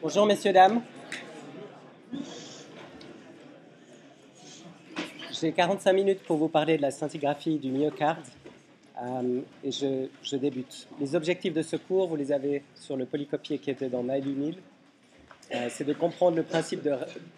Bonjour 0.00 0.26
messieurs, 0.26 0.52
dames. 0.52 0.80
J'ai 5.32 5.50
45 5.50 5.92
minutes 5.92 6.22
pour 6.22 6.36
vous 6.36 6.46
parler 6.46 6.76
de 6.76 6.82
la 6.82 6.92
scintigraphie 6.92 7.58
du 7.58 7.72
myocarde 7.72 8.22
euh, 9.02 9.40
et 9.64 9.72
je, 9.72 10.36
débute. 10.36 10.86
Les 11.00 11.16
objectifs 11.16 11.52
de 11.52 11.62
ce 11.62 11.74
cours, 11.74 12.06
vous 12.06 12.14
les 12.14 12.30
avez 12.30 12.62
sur 12.76 12.96
le 12.96 13.06
polycopier 13.06 13.58
qui 13.58 13.72
était 13.72 13.88
dans 13.88 14.04
MyLunil. 14.04 14.58
Euh, 15.52 15.66
c'est 15.68 15.82
de 15.82 15.92
comprendre 15.94 16.36
le 16.36 16.44
principe 16.44 16.84
de 16.84 16.94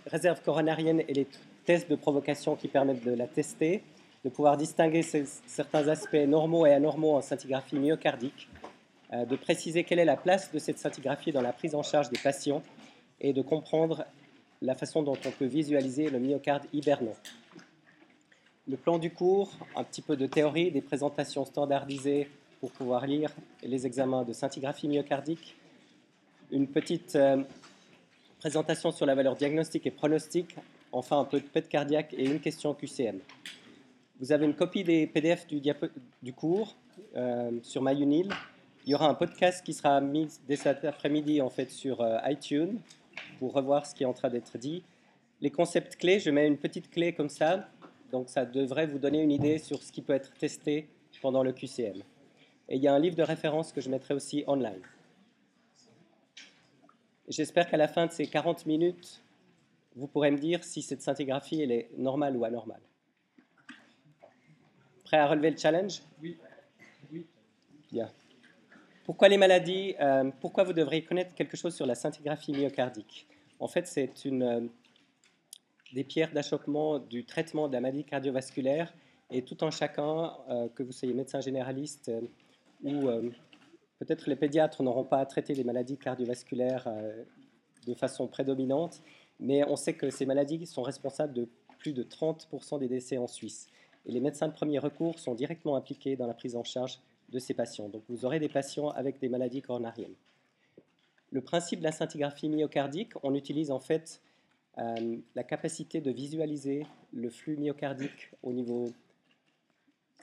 réserve 0.07 0.43
coronarienne 0.43 1.03
et 1.09 1.15
les 1.15 1.27
tests 1.65 1.89
de 1.89 1.97
provocation 1.97 2.57
qui 2.57 2.69
permettent 2.69 3.05
de 3.05 3.15
la 3.15 3.27
tester, 3.27 3.83
de 4.23 4.29
pouvoir 4.29 4.59
distinguer 4.59 5.03
certains 5.03 5.89
aspects 5.89 6.27
normaux 6.29 6.67
et 6.67 6.75
anormaux 6.75 7.15
en 7.15 7.23
scintigraphie 7.23 7.77
myocardique, 7.77 8.51
de 9.13 9.37
préciser 9.37 9.85
quelle 9.85 9.99
est 9.99 10.05
la 10.05 10.17
place 10.17 10.53
de 10.53 10.59
cette 10.59 10.79
scintigraphie 10.79 11.33
dans 11.33 11.43
la 11.43 11.53
prise 11.53 11.75
en 11.75 11.83
charge 11.83 12.11
des 12.11 12.19
patients 12.19 12.63
et 13.21 13.33
de 13.33 13.43
comprendre 13.43 14.05
la 14.63 14.75
façon 14.75 15.03
dont 15.03 15.17
on 15.25 15.31
peut 15.31 15.47
visualiser 15.47 16.11
le 16.11 16.19
myocarde 16.19 16.65
hibernant. 16.73 17.17
Le 18.69 18.77
plan 18.77 18.99
du 18.99 19.11
cours, 19.11 19.51
un 19.75 19.85
petit 19.85 20.03
peu 20.03 20.17
de 20.17 20.27
théorie, 20.27 20.71
des 20.71 20.83
présentations 20.83 21.45
standardisées 21.45 22.29
pour 22.61 22.71
pouvoir 22.71 23.07
lire 23.07 23.31
les 23.63 23.87
examens 23.87 24.23
de 24.23 24.33
scintigraphie 24.33 24.87
myocardique, 24.87 25.57
une 26.51 26.67
petite 26.67 27.17
euh, 27.17 27.43
présentation 28.39 28.91
sur 28.91 29.07
la 29.07 29.15
valeur 29.15 29.35
diagnostique 29.35 29.87
et 29.87 29.91
pronostique, 29.91 30.57
enfin 30.93 31.21
un 31.21 31.25
peu 31.25 31.41
de 31.41 31.47
PET 31.47 31.69
cardiaque 31.69 32.15
et 32.17 32.25
une 32.27 32.41
question 32.41 32.75
QCM. 32.75 33.19
Vous 34.21 34.33
avez 34.33 34.45
une 34.45 34.55
copie 34.55 34.85
des 34.85 35.07
PDF 35.07 35.47
du, 35.47 35.63
du 36.23 36.33
cours 36.35 36.77
euh, 37.17 37.51
sur 37.63 37.83
MyUnil. 37.83 38.29
Il 38.87 38.91
y 38.91 38.95
aura 38.95 39.09
un 39.09 39.15
podcast 39.15 39.65
qui 39.65 39.75
sera 39.75 40.01
mis 40.01 40.29
dès 40.49 40.57
cet 40.57 40.85
après-midi 40.85 41.41
en 41.41 41.51
fait 41.51 41.71
sur 41.71 42.01
euh, 42.01 42.19
iTunes 42.27 42.79
pour 43.39 43.53
revoir 43.53 43.87
ce 43.87 43.95
qui 43.95 44.05
est 44.05 44.07
en 44.07 44.13
train 44.13 44.31
d'être 44.31 44.59
dit. 44.59 44.83
Les 45.41 45.51
concepts 45.51 45.97
clés, 45.97 46.21
je 46.21 46.31
mets 46.31 46.47
une 46.47 46.59
petite 46.59 46.91
clé 46.91 47.13
comme 47.13 47.29
ça 47.29 47.69
donc 48.11 48.29
ça 48.29 48.45
devrait 48.45 48.87
vous 48.87 48.99
donner 48.99 49.23
une 49.23 49.31
idée 49.31 49.59
sur 49.59 49.83
ce 49.83 49.93
qui 49.93 50.03
peut 50.03 50.13
être 50.13 50.33
testé 50.35 50.89
pendant 51.23 51.43
le 51.43 51.53
QCM. 51.53 52.03
Et 52.69 52.77
il 52.77 52.83
y 52.83 52.89
a 52.89 52.95
un 52.95 52.99
livre 52.99 53.17
de 53.17 53.23
référence 53.23 53.73
que 53.73 53.81
je 53.81 53.91
mettrai 53.91 54.15
aussi 54.15 54.45
online. 54.47 54.81
J'espère 57.29 57.69
qu'à 57.69 57.77
la 57.77 57.89
fin 57.89 58.07
de 58.07 58.13
ces 58.13 58.27
40 58.27 58.67
minutes, 58.67 59.23
vous 59.95 60.07
pourrez 60.07 60.31
me 60.31 60.39
dire 60.39 60.65
si 60.65 60.83
cette 60.83 61.03
scintigraphie 61.03 61.63
elle 61.63 61.73
est 61.73 61.91
normale 61.97 62.37
ou 62.37 62.45
anormale. 62.45 62.81
Prêt 65.05 65.19
à 65.19 65.27
relever 65.27 65.51
le 65.51 65.57
challenge? 65.57 66.03
Oui. 66.23 66.39
oui. 67.13 67.27
Bien. 67.91 68.11
Pourquoi 69.05 69.29
les 69.29 69.39
maladies 69.39 69.95
euh, 70.01 70.31
Pourquoi 70.41 70.65
vous 70.65 70.73
devriez 70.73 71.03
connaître 71.03 71.35
quelque 71.35 71.57
chose 71.57 71.75
sur 71.75 71.87
la 71.87 71.95
scintigraphie 71.95 72.53
myocardique? 72.53 73.27
En 73.59 73.69
fait, 73.69 73.87
c'est 73.87 74.25
une 74.25 74.43
euh, 74.43 74.61
des 75.93 76.05
pierres 76.05 76.33
d'achoppement 76.33 76.99
du 76.99 77.25
traitement 77.25 77.69
de 77.69 77.73
la 77.73 77.81
maladie 77.81 78.05
cardiovasculaire 78.05 78.93
et 79.31 79.43
tout 79.43 79.63
en 79.65 79.71
chacun, 79.71 80.37
euh, 80.49 80.69
que 80.69 80.83
vous 80.83 80.93
soyez 80.93 81.15
médecin 81.15 81.41
généraliste 81.41 82.11
ou 82.83 83.09
peut-être 83.99 84.29
les 84.29 84.37
pédiatres 84.37 84.83
n'auront 84.83 85.05
pas 85.05 85.19
à 85.19 85.27
traiter 85.27 85.55
les 85.55 85.65
maladies 85.65 85.99
cardiovasculaires 85.99 86.89
de 87.87 87.93
façon 87.93 88.27
prédominante, 88.27 89.03
mais 89.39 89.63
on 89.69 89.77
sait 89.77 89.93
que 89.93 90.09
ces 90.09 90.25
maladies 90.25 90.65
sont 90.65 90.83
responsables 90.83 91.35
de 91.35 91.47
plus 91.79 91.93
de 91.93 92.03
30% 92.03 92.79
des 92.79 92.89
décès 92.89 93.19
en 93.19 93.27
Suisse. 93.27 93.69
Et 94.07 94.13
les 94.13 94.21
médecins 94.21 94.49
de 94.49 94.55
premier 94.55 94.79
recours 94.79 95.19
sont 95.19 95.35
directement 95.35 95.77
impliqués 95.77 96.17
dans 96.17 96.27
la 96.27 96.33
prise 96.33 96.57
en 96.57 96.65
charge 96.65 97.01
de 97.31 97.39
ces 97.39 97.55
patients. 97.55 97.89
Donc 97.89 98.03
vous 98.09 98.25
aurez 98.25 98.41
des 98.41 98.49
patients 98.49 98.91
avec 98.91 99.19
des 99.19 99.29
maladies 99.29 99.63
coronariennes. 99.63 100.15
Le 101.31 101.41
principe 101.41 101.79
de 101.81 101.85
la 101.85 101.93
scintigraphie 101.93 102.49
myocardique, 102.49 103.13
on 103.23 103.35
utilise 103.35 103.71
en 103.71 103.79
fait 103.79 104.21
euh, 104.79 105.17
la 105.35 105.45
capacité 105.45 106.01
de 106.01 106.11
visualiser 106.11 106.87
le 107.13 107.31
flux 107.31 107.57
myocardique 107.57 108.31
au 108.43 108.53
niveau 108.53 108.93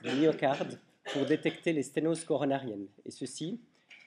du 0.02 0.10
myocarde 0.10 0.78
pour 1.12 1.24
détecter 1.24 1.72
les 1.72 1.82
sténoses 1.82 2.24
coronariennes. 2.24 2.86
Et 3.04 3.10
ceci, 3.10 3.60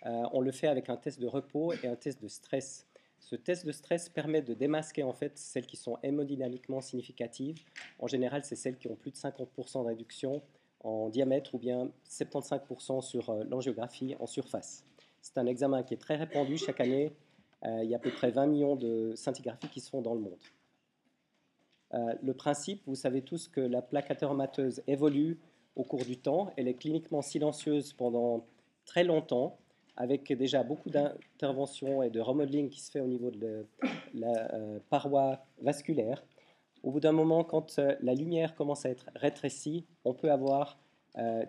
euh, 0.05 0.23
on 0.33 0.41
le 0.41 0.51
fait 0.51 0.67
avec 0.67 0.89
un 0.89 0.97
test 0.97 1.19
de 1.19 1.27
repos 1.27 1.73
et 1.73 1.87
un 1.87 1.95
test 1.95 2.21
de 2.21 2.27
stress. 2.27 2.87
Ce 3.19 3.35
test 3.35 3.65
de 3.65 3.71
stress 3.71 4.09
permet 4.09 4.41
de 4.41 4.53
démasquer 4.53 5.03
en 5.03 5.13
fait 5.13 5.37
celles 5.37 5.65
qui 5.65 5.77
sont 5.77 5.97
hémodynamiquement 6.03 6.81
significatives. 6.81 7.59
En 7.99 8.07
général, 8.07 8.43
c'est 8.43 8.55
celles 8.55 8.77
qui 8.77 8.87
ont 8.87 8.95
plus 8.95 9.11
de 9.11 9.17
50% 9.17 9.83
de 9.83 9.87
réduction 9.87 10.41
en 10.83 11.09
diamètre 11.09 11.55
ou 11.55 11.59
bien 11.59 11.89
75% 12.09 13.01
sur 13.01 13.29
euh, 13.29 13.43
l'angiographie 13.49 14.15
en 14.19 14.25
surface. 14.25 14.85
C'est 15.21 15.37
un 15.37 15.45
examen 15.45 15.83
qui 15.83 15.93
est 15.93 16.01
très 16.01 16.15
répandu 16.15 16.57
chaque 16.57 16.79
année 16.79 17.13
euh, 17.63 17.83
il 17.83 17.89
y 17.89 17.93
a 17.93 17.97
à 17.97 17.99
peu 17.99 18.09
près 18.09 18.31
20 18.31 18.47
millions 18.47 18.75
de 18.75 19.13
scintigraphies 19.15 19.69
qui 19.69 19.81
se 19.81 19.89
font 19.91 20.01
dans 20.01 20.15
le 20.15 20.21
monde. 20.21 20.39
Euh, 21.93 22.15
le 22.23 22.33
principe, 22.33 22.81
vous 22.87 22.95
savez 22.95 23.21
tous 23.21 23.47
que 23.47 23.61
la 23.61 23.83
plaque 23.83 24.09
atheromateuse 24.09 24.81
évolue 24.87 25.37
au 25.75 25.83
cours 25.83 26.03
du 26.03 26.17
temps. 26.17 26.51
Elle 26.57 26.67
est 26.67 26.73
cliniquement 26.73 27.21
silencieuse 27.21 27.93
pendant 27.93 28.45
très 28.85 29.03
longtemps, 29.03 29.59
avec 29.95 30.33
déjà 30.33 30.63
beaucoup 30.63 30.89
d'interventions 30.89 32.01
et 32.01 32.09
de 32.09 32.19
remodeling 32.19 32.69
qui 32.69 32.79
se 32.79 32.89
fait 32.89 33.01
au 33.01 33.07
niveau 33.07 33.29
de 33.29 33.67
la 34.15 34.49
paroi 34.89 35.45
vasculaire. 35.61 36.23
Au 36.83 36.91
bout 36.91 36.99
d'un 36.99 37.11
moment, 37.11 37.43
quand 37.43 37.77
la 37.77 38.13
lumière 38.13 38.55
commence 38.55 38.85
à 38.85 38.89
être 38.89 39.09
rétrécie, 39.15 39.85
on 40.03 40.13
peut 40.13 40.31
avoir 40.31 40.79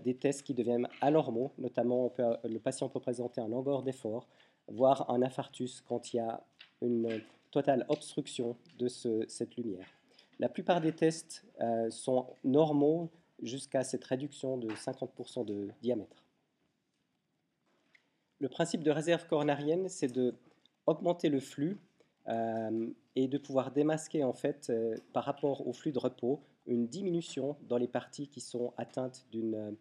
des 0.04 0.14
tests 0.14 0.42
qui 0.42 0.54
deviennent 0.54 0.88
anormaux, 1.00 1.52
notamment 1.56 2.12
le 2.18 2.58
patient 2.58 2.88
peut 2.88 3.00
présenter 3.00 3.40
un 3.40 3.52
angor 3.52 3.82
d'effort, 3.82 4.28
voire 4.68 5.08
un 5.10 5.22
infarctus 5.22 5.80
quand 5.80 6.12
il 6.12 6.16
y 6.16 6.20
a 6.20 6.42
une 6.82 7.22
totale 7.52 7.86
obstruction 7.88 8.56
de 8.78 8.88
cette 8.88 9.56
lumière. 9.56 9.86
La 10.38 10.48
plupart 10.48 10.80
des 10.80 10.92
tests 10.92 11.44
euh, 11.60 11.88
sont 11.90 12.26
normaux 12.42 13.10
jusqu'à 13.42 13.84
cette 13.84 14.04
réduction 14.04 14.56
de 14.56 14.68
50% 14.70 15.44
de 15.44 15.68
diamètre. 15.82 16.24
Le 18.40 18.48
principe 18.48 18.82
de 18.82 18.90
réserve 18.90 19.26
coronarienne, 19.28 19.88
c'est 19.88 20.12
de 20.12 20.34
augmenter 20.86 21.28
le 21.28 21.38
flux 21.38 21.76
euh, 21.76 21.91
et 22.26 23.28
de 23.28 23.38
pouvoir 23.38 23.72
démasquer 23.72 24.24
en 24.24 24.32
fait 24.32 24.68
euh, 24.70 24.96
par 25.12 25.24
rapport 25.24 25.66
au 25.66 25.72
flux 25.72 25.92
de 25.92 25.98
repos 25.98 26.40
une 26.66 26.86
diminution 26.86 27.56
dans 27.68 27.76
les 27.76 27.88
parties 27.88 28.28
qui 28.28 28.40
sont 28.40 28.72
atteintes 28.76 29.26
d'une 29.32 29.76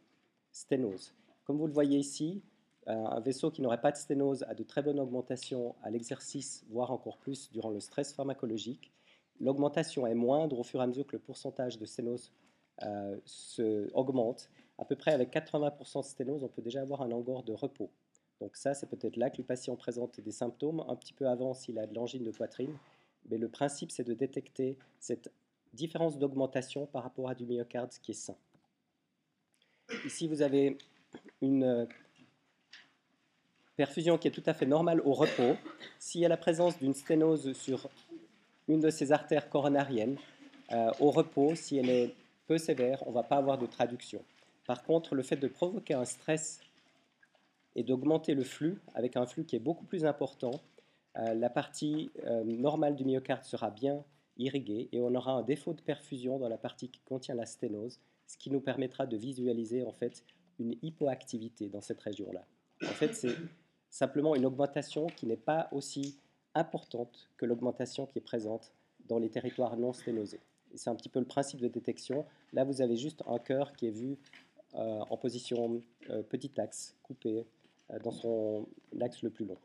sténose. 0.52 1.14
Comme 1.46 1.58
vous 1.58 1.68
le 1.68 1.74
voyez 1.74 2.00
ici, 2.00 2.42
euh, 2.88 2.94
un 2.94 3.20
vaisseau 3.20 3.52
qui 3.52 3.62
n'aurait 3.62 3.82
pas 3.82 3.92
de 3.92 3.98
sténose 3.98 4.44
a 4.44 4.56
de 4.56 4.64
très 4.64 4.82
bonnes 4.82 5.00
augmentations 5.00 5.76
à 5.84 5.92
l'exercice, 5.92 6.66
voire 6.70 6.92
encore 6.92 7.18
plus 7.18 7.52
durant 7.52 7.70
le 7.70 7.80
stress 7.80 8.14
pharmacologique. 8.14 8.92
L'augmentation 9.40 10.08
est 10.08 10.16
moindre 10.16 10.60
au 10.60 10.64
fur 10.64 10.80
et 10.80 10.84
à 10.84 10.88
mesure 10.88 11.06
que 11.06 11.16
le 11.16 11.22
pourcentage 11.22 11.78
de 11.78 11.86
sténose 11.86 12.32
euh, 12.84 13.18
se 13.26 13.92
augmente. 13.94 14.50
À 14.78 14.86
peu 14.86 14.96
près 14.96 15.12
avec 15.12 15.32
80% 15.32 16.00
de 16.00 16.06
sténose, 16.06 16.44
on 16.44 16.48
peut 16.48 16.62
déjà 16.64 16.82
avoir 16.82 17.04
un 17.04 17.12
angor 17.12 17.44
de 17.44 17.54
repos. 17.54 17.92
Donc 18.42 18.58
ça, 18.58 18.74
c'est 18.74 18.90
peut-être 18.90 19.18
là 19.18 19.30
que 19.30 19.38
le 19.38 19.44
patient 19.44 19.76
présente 19.76 20.20
des 20.20 20.32
symptômes, 20.32 20.84
un 20.90 20.96
petit 20.96 21.14
peu 21.14 21.28
avant 21.28 21.54
s'il 21.54 21.78
a 21.78 21.86
de 21.86 21.94
l'angine 21.94 22.24
de 22.24 22.32
poitrine. 22.32 22.76
Mais 23.30 23.38
le 23.38 23.48
principe, 23.48 23.92
c'est 23.92 24.04
de 24.04 24.16
détecter 24.16 24.78
cette 25.00 25.32
différence 25.74 26.18
d'augmentation 26.18 26.88
par 26.88 27.04
rapport 27.04 27.30
à 27.30 27.36
du 27.36 27.46
myocarde 27.46 27.92
qui 28.02 28.12
est 28.12 28.16
sain. 28.16 28.36
Ici, 30.06 30.28
vous 30.28 30.42
avez 30.42 30.78
une 31.42 31.88
perfusion 33.76 34.18
qui 34.18 34.28
est 34.28 34.32
tout 34.32 34.44
à 34.48 34.54
fait 34.54 34.66
normale 34.66 35.02
au 35.02 35.14
repos, 35.14 35.56
s'il 36.00 36.22
y 36.22 36.26
a 36.26 36.30
la 36.30 36.38
présence 36.38 36.78
d'une 36.80 36.94
sténose 36.94 37.54
sur 37.54 37.90
une 38.68 38.80
de 38.80 38.90
ces 38.90 39.12
artères 39.12 39.50
coronariennes, 39.50 40.18
euh, 40.72 40.92
au 41.00 41.12
repos, 41.12 41.56
si 41.56 41.78
elle 41.78 41.90
est 41.90 42.16
peu 42.48 42.58
sévère, 42.58 43.06
on 43.06 43.12
ne 43.12 43.16
va 43.16 43.24
pas 43.24 43.38
avoir 43.38 43.58
de 43.58 43.66
traduction. 43.66 44.24
Par 44.66 44.84
contre, 44.84 45.16
le 45.16 45.24
fait 45.24 45.36
de 45.36 45.48
provoquer 45.48 45.94
un 45.94 46.06
stress 46.06 46.62
et 47.76 47.84
d'augmenter 47.84 48.34
le 48.34 48.44
flux, 48.44 48.82
avec 48.94 49.16
un 49.18 49.26
flux 49.26 49.46
qui 49.46 49.56
est 49.56 49.60
beaucoup 49.60 49.86
plus 49.86 50.06
important, 50.06 50.52
euh, 51.18 51.34
la 51.34 51.50
partie 51.50 52.12
euh, 52.26 52.44
normale 52.44 52.96
du 52.96 53.06
myocarde 53.06 53.44
sera 53.44 53.70
bien 53.70 54.04
irriguée 54.38 54.90
et 54.92 55.02
on 55.02 55.14
aura 55.14 55.34
un 55.34 55.42
défaut 55.42 55.74
de 55.74 55.82
perfusion 55.82 56.40
dans 56.40 56.48
la 56.48 56.58
partie 56.58 56.90
qui 56.90 57.02
contient 57.02 57.36
la 57.36 57.46
sténose, 57.46 58.00
ce 58.28 58.38
qui 58.38 58.50
nous 58.50 58.62
permettra 58.62 59.06
de 59.06 59.18
visualiser 59.18 59.84
en 59.84 59.92
fait 59.92 60.24
une 60.60 60.76
hypoactivité 60.82 61.70
dans 61.70 61.82
cette 61.82 62.00
région-là. 62.02 62.46
En 62.84 62.94
fait, 62.94 63.14
c'est 63.14 63.36
simplement 63.90 64.36
une 64.36 64.46
augmentation 64.46 65.08
qui 65.08 65.26
n'est 65.26 65.36
pas 65.36 65.68
aussi 65.72 66.18
importante 66.56 67.30
que 67.38 67.46
l'augmentation 67.46 68.06
qui 68.06 68.20
est 68.20 68.22
présente 68.22 68.72
dans 69.08 69.20
les 69.20 69.30
territoires 69.30 69.76
non 69.78 69.94
sténosés. 69.94 70.40
C'est 70.76 70.90
un 70.90 70.96
petit 70.96 71.10
peu 71.10 71.20
le 71.20 71.26
principe 71.26 71.60
de 71.60 71.68
détection. 71.68 72.26
Là, 72.54 72.64
vous 72.64 72.82
avez 72.82 72.96
juste 72.96 73.24
un 73.28 73.38
cœur 73.38 73.74
qui 73.74 73.88
est 73.88 73.92
vu 73.92 74.18
euh, 74.76 75.00
en 75.10 75.18
position 75.18 75.82
petit 76.30 76.52
axe, 76.60 76.96
coupé, 77.04 77.46
dans 78.04 78.12
son 78.12 78.68
axe 79.00 79.22
le 79.22 79.30
plus 79.30 79.46
long. 79.46 79.58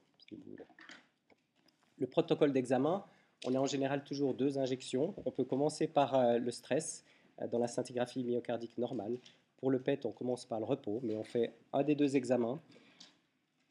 Le 1.98 2.06
protocole 2.06 2.52
d'examen, 2.52 3.04
on 3.46 3.54
a 3.54 3.58
en 3.58 3.66
général 3.66 4.04
toujours 4.04 4.34
deux 4.34 4.58
injections. 4.58 5.14
On 5.24 5.30
peut 5.30 5.44
commencer 5.44 5.86
par 5.86 6.38
le 6.38 6.50
stress 6.50 7.04
dans 7.50 7.58
la 7.58 7.68
scintigraphie 7.68 8.24
myocardique 8.24 8.76
normale. 8.78 9.18
Pour 9.58 9.70
le 9.70 9.80
PET, 9.80 10.04
on 10.04 10.12
commence 10.12 10.44
par 10.44 10.58
le 10.58 10.66
repos, 10.66 11.00
mais 11.02 11.16
on 11.16 11.24
fait 11.24 11.54
un 11.72 11.82
des 11.82 11.94
deux 11.94 12.16
examens 12.16 12.60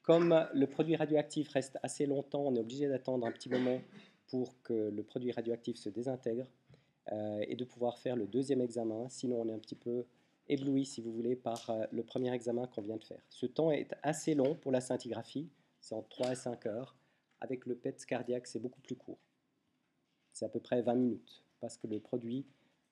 Comme 0.02 0.48
le 0.54 0.66
produit 0.66 0.96
radioactif 0.96 1.50
reste 1.50 1.78
assez 1.84 2.06
longtemps, 2.06 2.44
on 2.46 2.56
est 2.56 2.60
obligé 2.60 2.88
d'attendre 2.88 3.28
un 3.28 3.32
petit 3.32 3.50
moment 3.50 3.80
pour 4.28 4.62
que 4.64 4.90
le 4.90 5.04
produit 5.04 5.32
radioactif 5.32 5.78
se 5.78 5.90
désintègre 5.90 6.48
euh, 7.12 7.44
et 7.48 7.56
de 7.56 7.64
pouvoir 7.64 8.00
faire 8.00 8.16
le 8.16 8.26
deuxième 8.26 8.62
examen. 8.62 9.08
Sinon, 9.10 9.42
on 9.42 9.50
est 9.50 9.54
un 9.54 9.60
petit 9.60 9.76
peu 9.76 10.06
ébloui, 10.48 10.86
si 10.86 11.02
vous 11.02 11.12
voulez, 11.12 11.36
par 11.36 11.70
euh, 11.70 11.86
le 11.92 12.04
premier 12.04 12.34
examen 12.34 12.68
qu'on 12.68 12.82
vient 12.82 12.98
de 12.98 13.04
faire. 13.04 13.22
Ce 13.30 13.46
temps 13.46 13.72
est 13.72 13.94
assez 14.04 14.36
long 14.36 14.56
pour 14.56 14.72
la 14.72 14.82
scintigraphie, 14.82 15.50
c'est 15.80 15.96
en 15.96 16.04
3 16.04 16.28
à 16.28 16.36
5 16.36 16.66
heures. 16.68 16.96
Avec 17.42 17.66
le 17.66 17.76
PET 17.76 18.06
cardiaque, 18.06 18.48
c'est 18.48 18.60
beaucoup 18.60 18.82
plus 18.82 18.96
court. 18.96 19.20
C'est 20.32 20.46
à 20.46 20.50
peu 20.50 20.60
près 20.60 20.82
20 20.82 20.96
minutes, 20.96 21.44
parce 21.60 21.78
que 21.78 21.88
le 21.88 22.00
produit, 22.00 22.46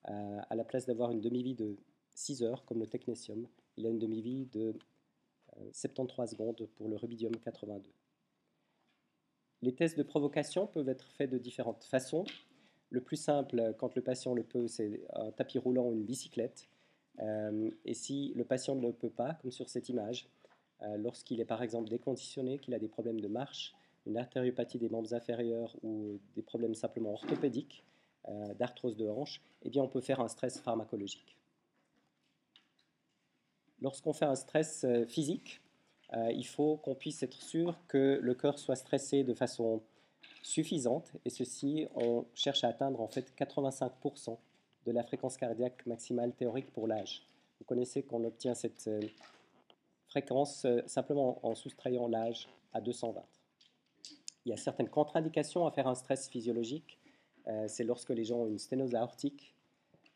euh, 0.08 0.40
à 0.48 0.54
la 0.54 0.64
place 0.64 0.86
d'avoir 0.86 1.10
une 1.10 1.20
demi-vie 1.20 1.54
de 1.54 1.76
6 2.14 2.42
heures, 2.42 2.64
comme 2.64 2.80
le 2.80 2.86
technétium, 2.86 3.46
il 3.76 3.86
a 3.86 3.88
une 3.88 3.98
demi-vie 3.98 4.46
de 4.46 4.74
73 5.72 6.30
secondes 6.30 6.68
pour 6.76 6.88
le 6.88 6.96
rubidium 6.96 7.34
82. 7.36 7.90
Les 9.62 9.74
tests 9.74 9.96
de 9.96 10.02
provocation 10.02 10.66
peuvent 10.66 10.88
être 10.88 11.10
faits 11.12 11.30
de 11.30 11.38
différentes 11.38 11.84
façons. 11.84 12.24
Le 12.90 13.00
plus 13.00 13.16
simple, 13.16 13.74
quand 13.78 13.94
le 13.94 14.02
patient 14.02 14.34
le 14.34 14.42
peut, 14.42 14.68
c'est 14.68 15.00
un 15.14 15.30
tapis 15.32 15.58
roulant 15.58 15.86
ou 15.86 15.94
une 15.94 16.04
bicyclette. 16.04 16.68
Euh, 17.20 17.70
et 17.84 17.94
si 17.94 18.32
le 18.34 18.44
patient 18.44 18.74
ne 18.74 18.90
peut 18.90 19.10
pas, 19.10 19.34
comme 19.34 19.50
sur 19.50 19.68
cette 19.68 19.88
image, 19.88 20.26
euh, 20.82 20.96
lorsqu'il 20.96 21.40
est 21.40 21.44
par 21.44 21.62
exemple 21.62 21.88
déconditionné, 21.88 22.58
qu'il 22.58 22.74
a 22.74 22.78
des 22.78 22.88
problèmes 22.88 23.20
de 23.20 23.28
marche, 23.28 23.74
une 24.06 24.18
artériopathie 24.18 24.78
des 24.78 24.88
membres 24.88 25.14
inférieurs 25.14 25.76
ou 25.82 26.18
des 26.34 26.42
problèmes 26.42 26.74
simplement 26.74 27.12
orthopédiques, 27.12 27.84
euh, 28.28 28.54
d'arthrose 28.54 28.96
de 28.96 29.08
hanche, 29.08 29.40
eh 29.62 29.70
bien 29.70 29.82
on 29.82 29.88
peut 29.88 30.00
faire 30.00 30.20
un 30.20 30.28
stress 30.28 30.60
pharmacologique. 30.60 31.36
Lorsqu'on 33.80 34.12
fait 34.12 34.24
un 34.24 34.34
stress 34.34 34.86
physique, 35.08 35.60
il 36.14 36.46
faut 36.46 36.76
qu'on 36.76 36.94
puisse 36.94 37.22
être 37.22 37.42
sûr 37.42 37.76
que 37.88 38.18
le 38.22 38.34
cœur 38.34 38.58
soit 38.58 38.76
stressé 38.76 39.24
de 39.24 39.34
façon 39.34 39.82
suffisante, 40.42 41.12
et 41.24 41.30
ceci, 41.30 41.86
on 41.94 42.24
cherche 42.34 42.64
à 42.64 42.68
atteindre 42.68 43.00
en 43.00 43.08
fait 43.08 43.34
85% 43.36 44.38
de 44.86 44.92
la 44.92 45.02
fréquence 45.02 45.36
cardiaque 45.36 45.84
maximale 45.86 46.32
théorique 46.34 46.72
pour 46.72 46.86
l'âge. 46.86 47.26
Vous 47.58 47.64
connaissez 47.64 48.02
qu'on 48.02 48.24
obtient 48.24 48.54
cette 48.54 48.88
euh, 48.88 49.00
fréquence 50.08 50.66
simplement 50.86 51.44
en 51.46 51.54
soustrayant 51.54 52.08
l'âge 52.08 52.48
à 52.72 52.80
220. 52.80 53.22
Il 54.44 54.50
y 54.50 54.52
a 54.52 54.56
certaines 54.56 54.90
contre-indications 54.90 55.66
à 55.66 55.70
faire 55.70 55.88
un 55.88 55.94
stress 55.94 56.28
physiologique. 56.28 56.98
c'est 57.66 57.84
lorsque 57.84 58.10
les 58.10 58.24
gens 58.24 58.40
ont 58.40 58.46
une 58.46 58.58
sténose 58.58 58.94
aortique, 58.94 59.54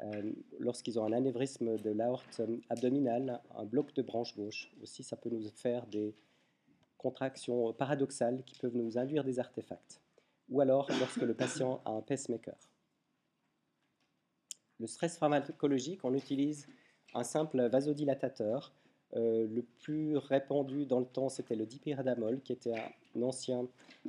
euh, 0.04 0.32
lorsqu'ils 0.60 0.98
ont 1.00 1.04
un 1.04 1.12
anévrisme 1.12 1.76
de 1.78 1.90
l'aorte 1.90 2.40
abdominale, 2.70 3.40
un 3.56 3.64
bloc 3.64 3.92
de 3.94 4.02
branche 4.02 4.36
gauche. 4.36 4.70
Aussi, 4.82 5.02
ça 5.02 5.16
peut 5.16 5.30
nous 5.30 5.48
faire 5.50 5.86
des 5.86 6.14
contractions 6.98 7.72
paradoxales 7.72 8.42
qui 8.44 8.56
peuvent 8.58 8.76
nous 8.76 8.98
induire 8.98 9.24
des 9.24 9.40
artefacts. 9.40 10.00
Ou 10.50 10.60
alors 10.60 10.88
lorsque 11.00 11.22
le 11.22 11.34
patient 11.34 11.80
a 11.84 11.90
un 11.90 12.00
pacemaker. 12.00 12.56
Le 14.80 14.86
stress 14.86 15.18
pharmacologique, 15.18 16.04
on 16.04 16.14
utilise 16.14 16.66
un 17.14 17.24
simple 17.24 17.68
vasodilatateur. 17.68 18.72
Euh, 19.16 19.46
le 19.48 19.62
plus 19.62 20.16
répandu 20.16 20.84
dans 20.84 21.00
le 21.00 21.06
temps, 21.06 21.28
c'était 21.28 21.56
le 21.56 21.66
dipyridamol, 21.66 22.40
qui 22.42 22.52
était 22.52 22.74
un 23.16 23.22
ancien 23.22 23.66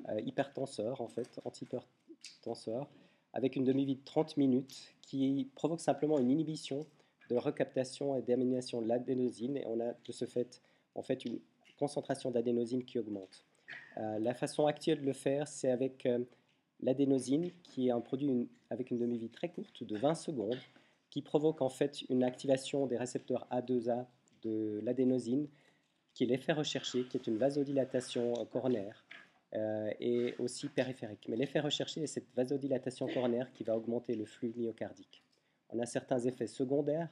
euh, 0.10 0.20
hypertenseur, 0.22 1.02
en 1.02 1.08
fait, 1.08 1.40
antihypertenseur, 1.46 2.88
avec 3.34 3.56
une 3.56 3.64
demi-vie 3.64 3.96
de 3.96 4.04
30 4.04 4.38
minutes 4.38 4.94
qui 5.02 5.50
provoque 5.56 5.82
simplement 5.82 6.20
une 6.20 6.30
inhibition 6.30 6.86
de 7.30 7.38
recaptation 7.38 8.16
et 8.16 8.22
d'élimination 8.22 8.82
de 8.82 8.88
l'adénosine 8.88 9.58
et 9.58 9.66
on 9.68 9.80
a 9.80 9.94
de 9.94 10.12
ce 10.12 10.26
fait 10.26 10.62
en 10.96 11.04
fait 11.04 11.26
une 11.26 11.40
concentration 11.78 12.32
d'adénosine 12.32 12.84
qui 12.84 13.00
augmente. 13.00 13.46
Euh, 13.98 14.20
la 14.20 14.34
façon 14.34 14.66
actuelle 14.66 15.02
de 15.02 15.06
le 15.06 15.14
faire, 15.14 15.48
c'est 15.48 15.70
avec 15.70 16.08
l'adénosine, 16.82 17.52
qui 17.64 17.88
est 17.88 17.92
un 17.92 18.02
produit 18.02 18.50
avec 18.70 18.92
une 18.92 18.98
demi-vie 18.98 19.30
très 19.30 19.50
courte 19.50 19.84
de 19.84 19.98
20 19.98 20.16
secondes, 20.16 20.60
qui 21.10 21.22
provoque 21.22 21.62
en 21.62 21.70
fait 21.70 22.02
une 22.10 22.24
activation 22.24 22.86
des 22.86 22.98
récepteurs 22.98 23.48
A2A 23.52 24.06
de 24.44 24.80
l'adénosine, 24.84 25.48
qui 26.14 26.24
est 26.24 26.28
l'effet 26.28 26.54
recherché, 26.54 27.06
qui 27.06 27.18
est 27.18 27.28
une 27.28 27.38
vasodilatation 27.38 28.34
coronaire 28.52 29.06
euh, 29.56 29.92
et 30.00 30.36
aussi 30.40 30.70
périphérique. 30.70 31.28
Mais 31.30 31.36
l'effet 31.36 31.60
recherché 31.60 32.02
est 32.04 32.08
cette 32.08 32.34
vasodilatation 32.36 33.08
coronaire 33.08 33.52
qui 33.54 33.64
va 33.64 33.76
augmenter 33.76 34.16
le 34.16 34.26
flux 34.26 34.54
myocardique. 34.56 35.24
On 35.70 35.80
a 35.80 35.86
certains 35.86 36.20
effets 36.20 36.48
secondaires 36.48 37.10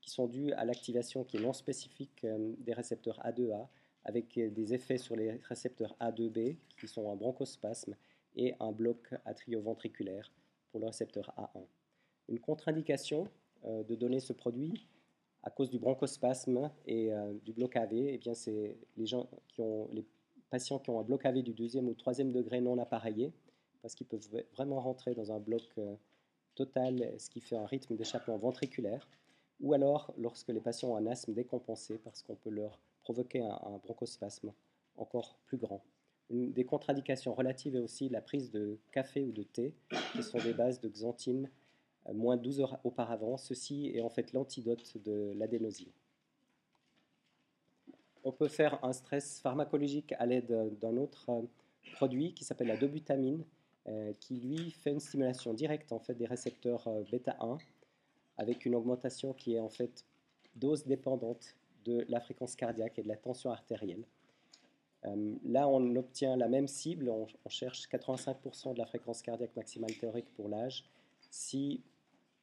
qui 0.00 0.10
sont 0.10 0.26
dus 0.26 0.52
à 0.52 0.64
l'activation 0.64 1.24
qui 1.24 1.38
est 1.38 1.40
non 1.40 1.52
spécifique 1.52 2.24
euh, 2.24 2.52
des 2.58 2.72
récepteurs 2.72 3.20
A2A, 3.24 3.66
avec 4.04 4.38
des 4.38 4.72
effets 4.72 4.98
sur 4.98 5.16
les 5.16 5.32
récepteurs 5.48 5.96
A2B, 6.00 6.56
qui 6.78 6.86
sont 6.86 7.10
un 7.10 7.16
bronchospasme, 7.16 7.96
et 8.36 8.54
un 8.60 8.72
bloc 8.72 9.14
atrioventriculaire 9.24 10.32
pour 10.70 10.80
le 10.80 10.86
récepteur 10.86 11.32
A1. 11.36 11.64
Une 12.28 12.40
contre-indication 12.40 13.28
euh, 13.64 13.82
de 13.82 13.94
donner 13.94 14.20
ce 14.20 14.32
produit 14.32 14.86
à 15.42 15.50
cause 15.50 15.70
du 15.70 15.78
bronchospasme 15.78 16.70
et 16.86 17.12
du 17.44 17.52
bloc 17.52 17.76
AV, 17.76 17.92
eh 17.92 18.18
bien 18.18 18.34
c'est 18.34 18.76
les 18.96 19.06
les 19.92 20.04
patients 20.50 20.78
qui 20.78 20.90
ont 20.90 21.00
un 21.00 21.04
bloc 21.04 21.24
AV 21.24 21.42
du 21.42 21.52
deuxième 21.52 21.88
ou 21.88 21.94
troisième 21.94 22.32
degré 22.32 22.60
non 22.60 22.78
appareillé, 22.78 23.32
parce 23.82 23.94
qu'ils 23.94 24.06
peuvent 24.06 24.26
vraiment 24.52 24.80
rentrer 24.80 25.14
dans 25.14 25.32
un 25.32 25.38
bloc 25.38 25.62
euh, 25.78 25.94
total, 26.54 27.14
ce 27.18 27.30
qui 27.30 27.40
fait 27.40 27.56
un 27.56 27.66
rythme 27.66 27.96
d'échappement 27.96 28.36
ventriculaire, 28.36 29.08
ou 29.60 29.74
alors 29.74 30.12
lorsque 30.16 30.48
les 30.48 30.60
patients 30.60 30.90
ont 30.90 30.96
un 30.96 31.06
asthme 31.06 31.34
décompensé, 31.34 31.98
parce 31.98 32.22
qu'on 32.22 32.36
peut 32.36 32.50
leur 32.50 32.80
provoquer 33.02 33.42
un, 33.42 33.78
bronchospasme 33.84 34.52
encore 34.96 35.38
plus 35.46 35.58
grand. 35.58 35.84
Une 36.30 36.52
des 36.52 36.64
contre-indications 36.64 37.34
relatives 37.34 37.76
est 37.76 37.80
aussi 37.80 38.08
la 38.08 38.20
prise 38.20 38.50
de 38.50 38.78
café 38.92 39.22
ou 39.22 39.32
de 39.32 39.42
thé, 39.42 39.72
qui 40.12 40.22
sont 40.22 40.38
des 40.38 40.52
bases 40.52 40.80
de 40.80 40.88
xanthine 40.88 41.48
euh, 42.08 42.14
moins 42.14 42.36
12 42.36 42.60
heures 42.60 42.78
auparavant. 42.84 43.36
Ceci 43.36 43.92
est 43.94 44.00
en 44.00 44.10
fait 44.10 44.32
l'antidote 44.32 44.96
de 45.04 45.32
l'adénosine 45.36 45.92
on 48.26 48.32
peut 48.32 48.48
faire 48.48 48.84
un 48.84 48.92
stress 48.92 49.38
pharmacologique 49.40 50.12
à 50.18 50.26
l'aide 50.26 50.76
d'un 50.80 50.96
autre 50.96 51.30
euh, 51.30 51.42
produit 51.92 52.34
qui 52.34 52.42
s'appelle 52.42 52.66
la 52.66 52.76
dobutamine, 52.76 53.44
euh, 53.86 54.12
qui 54.18 54.40
lui 54.40 54.72
fait 54.72 54.90
une 54.90 54.98
stimulation 54.98 55.54
directe 55.54 55.92
en 55.92 56.00
fait 56.00 56.14
des 56.14 56.26
récepteurs 56.26 56.88
bêta 57.08 57.36
1 57.38 57.56
avec 58.36 58.66
une 58.66 58.74
augmentation 58.74 59.32
qui 59.32 59.54
est 59.54 59.60
en 59.60 59.68
fait 59.68 60.04
dose 60.56 60.84
dépendante 60.86 61.54
de 61.84 62.04
la 62.08 62.20
fréquence 62.20 62.56
cardiaque 62.56 62.98
et 62.98 63.02
de 63.04 63.08
la 63.08 63.16
tension 63.16 63.52
artérielle. 63.52 64.04
Là, 65.44 65.68
on 65.68 65.96
obtient 65.96 66.36
la 66.36 66.48
même 66.48 66.66
cible, 66.66 67.08
on, 67.08 67.26
cherche 67.48 67.88
85% 67.88 68.74
de 68.74 68.78
la 68.78 68.86
fréquence 68.86 69.22
cardiaque 69.22 69.54
maximale 69.56 69.94
théorique 69.96 70.32
pour 70.34 70.48
l'âge. 70.48 70.84
Si 71.30 71.82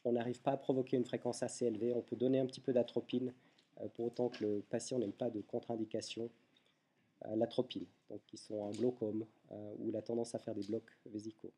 on 0.05 0.13
n'arrive 0.13 0.41
pas 0.41 0.51
à 0.51 0.57
provoquer 0.57 0.97
une 0.97 1.05
fréquence 1.05 1.43
assez 1.43 1.65
élevée, 1.65 1.93
on 1.93 2.01
peut 2.01 2.15
donner 2.15 2.39
un 2.39 2.45
petit 2.45 2.61
peu 2.61 2.73
d'atropine 2.73 3.33
euh, 3.81 3.87
pour 3.89 4.05
autant 4.05 4.29
que 4.29 4.43
le 4.43 4.61
patient 4.69 4.99
n'ait 4.99 5.07
pas 5.07 5.29
de 5.29 5.41
contre-indication 5.41 6.29
à 7.21 7.35
l'atropine, 7.35 7.85
donc 8.09 8.21
qui 8.27 8.37
sont 8.37 8.65
un 8.65 8.71
glaucome 8.71 9.25
euh, 9.51 9.75
ou 9.79 9.91
la 9.91 10.01
tendance 10.01 10.35
à 10.35 10.39
faire 10.39 10.55
des 10.55 10.65
blocs 10.67 10.91
vésicaux. 11.05 11.51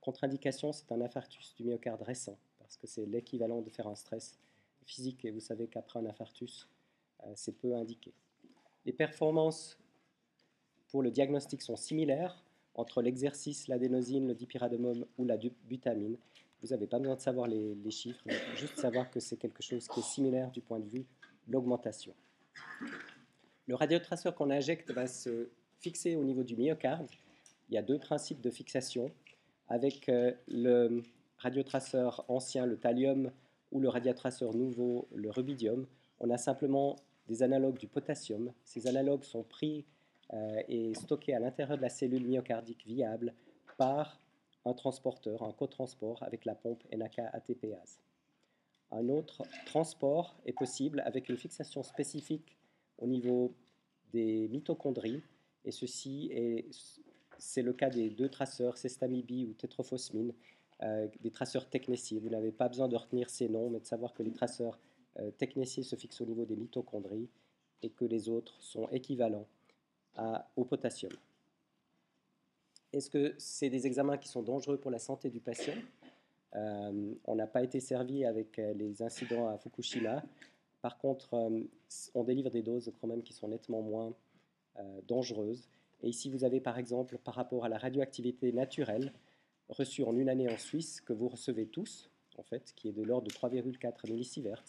Contre-indication, 0.00 0.72
c'est 0.72 0.90
un 0.92 1.00
infarctus 1.00 1.54
du 1.54 1.64
myocarde 1.64 2.02
récent, 2.02 2.38
parce 2.58 2.76
que 2.76 2.86
c'est 2.86 3.06
l'équivalent 3.06 3.60
de 3.60 3.70
faire 3.70 3.86
un 3.86 3.94
stress 3.94 4.38
physique, 4.84 5.24
et 5.24 5.30
vous 5.30 5.40
savez 5.40 5.68
qu'après 5.68 6.00
un 6.00 6.06
infarctus, 6.06 6.68
euh, 7.24 7.32
c'est 7.36 7.56
peu 7.56 7.74
indiqué. 7.74 8.12
Les 8.84 8.92
performances 8.92 9.78
pour 10.92 11.02
le 11.02 11.10
diagnostic 11.10 11.62
sont 11.62 11.74
similaires 11.74 12.44
entre 12.74 13.02
l'exercice, 13.02 13.66
l'adénosine, 13.66 14.28
le 14.28 14.34
dipyridamol 14.34 15.06
ou 15.18 15.24
la 15.24 15.36
butamine, 15.36 16.16
vous 16.60 16.68
n'avez 16.68 16.86
pas 16.86 16.98
besoin 16.98 17.16
de 17.16 17.20
savoir 17.20 17.48
les, 17.48 17.90
chiffres, 17.90 18.22
juste 18.56 18.78
savoir 18.78 19.10
que 19.10 19.18
c'est 19.18 19.36
quelque 19.36 19.62
chose 19.62 19.88
qui 19.88 20.00
est 20.00 20.04
similaire 20.04 20.50
du 20.50 20.60
point 20.60 20.78
de 20.78 20.86
vue 20.86 21.04
de 21.48 21.52
l'augmentation. 21.52 22.14
Le 23.66 23.74
radiotraceur 23.74 24.34
qu'on 24.34 24.50
injecte 24.50 24.92
va 24.92 25.06
se 25.06 25.48
fixer 25.80 26.14
au 26.14 26.24
niveau 26.24 26.44
du 26.44 26.56
myocarde. 26.56 27.08
Il 27.68 27.74
y 27.74 27.78
a 27.78 27.82
deux 27.82 27.98
principes 27.98 28.40
de 28.40 28.50
fixation. 28.50 29.10
Avec 29.68 30.08
euh, 30.08 30.32
le 30.46 31.02
radiotraceur 31.38 32.24
ancien, 32.28 32.66
le 32.66 32.76
thallium, 32.76 33.32
ou 33.70 33.80
le 33.80 33.88
radiotraceur 33.88 34.54
nouveau, 34.54 35.08
le 35.14 35.30
rubidium, 35.30 35.86
on 36.20 36.28
a 36.28 36.36
simplement 36.36 36.96
des 37.26 37.42
analogues 37.42 37.78
du 37.78 37.88
potassium. 37.88 38.52
Ces 38.64 38.86
analogues 38.86 39.24
sont 39.24 39.42
pris 39.42 39.86
euh, 40.32 40.62
et 40.68 40.94
stockés 40.94 41.34
à 41.34 41.38
l'intérieur 41.38 41.76
de 41.76 41.82
la 41.82 41.88
cellule 41.88 42.26
myocardique 42.26 42.86
viable 42.86 43.34
par 43.76 44.18
un 44.64 44.74
transporteur, 44.74 45.42
un 45.42 45.52
cotransport 45.52 46.22
avec 46.22 46.44
la 46.44 46.54
pompe 46.54 46.82
NAK-ATPase. 46.92 47.98
Un 48.90 49.08
autre 49.08 49.42
transport 49.66 50.36
est 50.46 50.52
possible 50.52 51.02
avec 51.04 51.28
une 51.28 51.36
fixation 51.36 51.82
spécifique 51.82 52.56
au 52.98 53.06
niveau 53.06 53.54
des 54.12 54.48
mitochondries, 54.48 55.22
et 55.64 55.70
ceci 55.70 56.28
est, 56.32 56.66
c'est 57.38 57.62
le 57.62 57.72
cas 57.72 57.90
des 57.90 58.10
deux 58.10 58.28
traceurs, 58.28 58.76
Sestamibi 58.76 59.46
ou 59.46 59.54
tétrophosmine, 59.54 60.32
euh, 60.82 61.08
des 61.20 61.30
traceurs 61.30 61.68
technéciés. 61.68 62.18
Vous 62.18 62.28
n'avez 62.28 62.52
pas 62.52 62.68
besoin 62.68 62.88
de 62.88 62.96
retenir 62.96 63.30
ces 63.30 63.48
noms, 63.48 63.70
mais 63.70 63.80
de 63.80 63.86
savoir 63.86 64.12
que 64.12 64.22
les 64.22 64.32
traceurs 64.32 64.78
euh, 65.18 65.30
se 65.38 65.96
fixent 65.96 66.20
au 66.20 66.26
niveau 66.26 66.44
des 66.44 66.56
mitochondries 66.56 67.28
et 67.82 67.90
que 67.90 68.04
les 68.04 68.28
autres 68.28 68.60
sont 68.60 68.88
équivalents 68.88 69.46
au 70.56 70.64
potassium. 70.64 71.12
Est-ce 72.92 73.08
que 73.08 73.34
c'est 73.38 73.70
des 73.70 73.86
examens 73.86 74.18
qui 74.18 74.28
sont 74.28 74.42
dangereux 74.42 74.76
pour 74.76 74.90
la 74.90 74.98
santé 74.98 75.30
du 75.30 75.40
patient? 75.40 75.74
Euh, 76.54 77.14
On 77.24 77.34
n'a 77.34 77.46
pas 77.46 77.62
été 77.62 77.80
servi 77.80 78.24
avec 78.24 78.58
euh, 78.58 78.74
les 78.74 79.02
incidents 79.02 79.48
à 79.48 79.56
Fukushima. 79.56 80.22
Par 80.82 80.98
contre, 80.98 81.32
euh, 81.34 81.62
on 82.14 82.24
délivre 82.24 82.50
des 82.50 82.62
doses 82.62 82.92
quand 83.00 83.06
même 83.06 83.22
qui 83.22 83.32
sont 83.32 83.48
nettement 83.48 83.82
moins 83.82 84.12
dangereuses. 85.06 85.68
Et 86.02 86.08
ici, 86.08 86.30
vous 86.30 86.44
avez 86.44 86.60
par 86.60 86.78
exemple, 86.78 87.18
par 87.18 87.34
rapport 87.34 87.66
à 87.66 87.68
la 87.68 87.76
radioactivité 87.76 88.52
naturelle 88.52 89.12
reçue 89.68 90.02
en 90.02 90.16
une 90.16 90.30
année 90.30 90.50
en 90.50 90.56
Suisse, 90.56 91.02
que 91.02 91.12
vous 91.12 91.28
recevez 91.28 91.66
tous, 91.66 92.10
en 92.38 92.42
fait, 92.42 92.72
qui 92.74 92.88
est 92.88 92.92
de 92.92 93.02
l'ordre 93.02 93.26
de 93.26 93.32
3,4 93.32 94.10
millisieverts, 94.10 94.64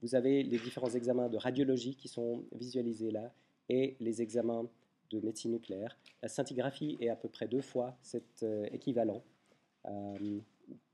vous 0.00 0.14
avez 0.14 0.44
les 0.44 0.58
différents 0.58 0.90
examens 0.90 1.28
de 1.28 1.36
radiologie 1.36 1.96
qui 1.96 2.06
sont 2.06 2.44
visualisés 2.52 3.10
là 3.10 3.32
et 3.72 3.96
les 4.00 4.20
examens 4.20 4.68
de 5.10 5.20
médecine 5.20 5.52
nucléaire. 5.52 5.96
La 6.22 6.28
scintigraphie 6.28 6.98
est 7.00 7.08
à 7.08 7.16
peu 7.16 7.28
près 7.28 7.48
deux 7.48 7.62
fois 7.62 7.96
cet 8.02 8.42
euh, 8.42 8.66
équivalent, 8.70 9.22
euh, 9.86 10.38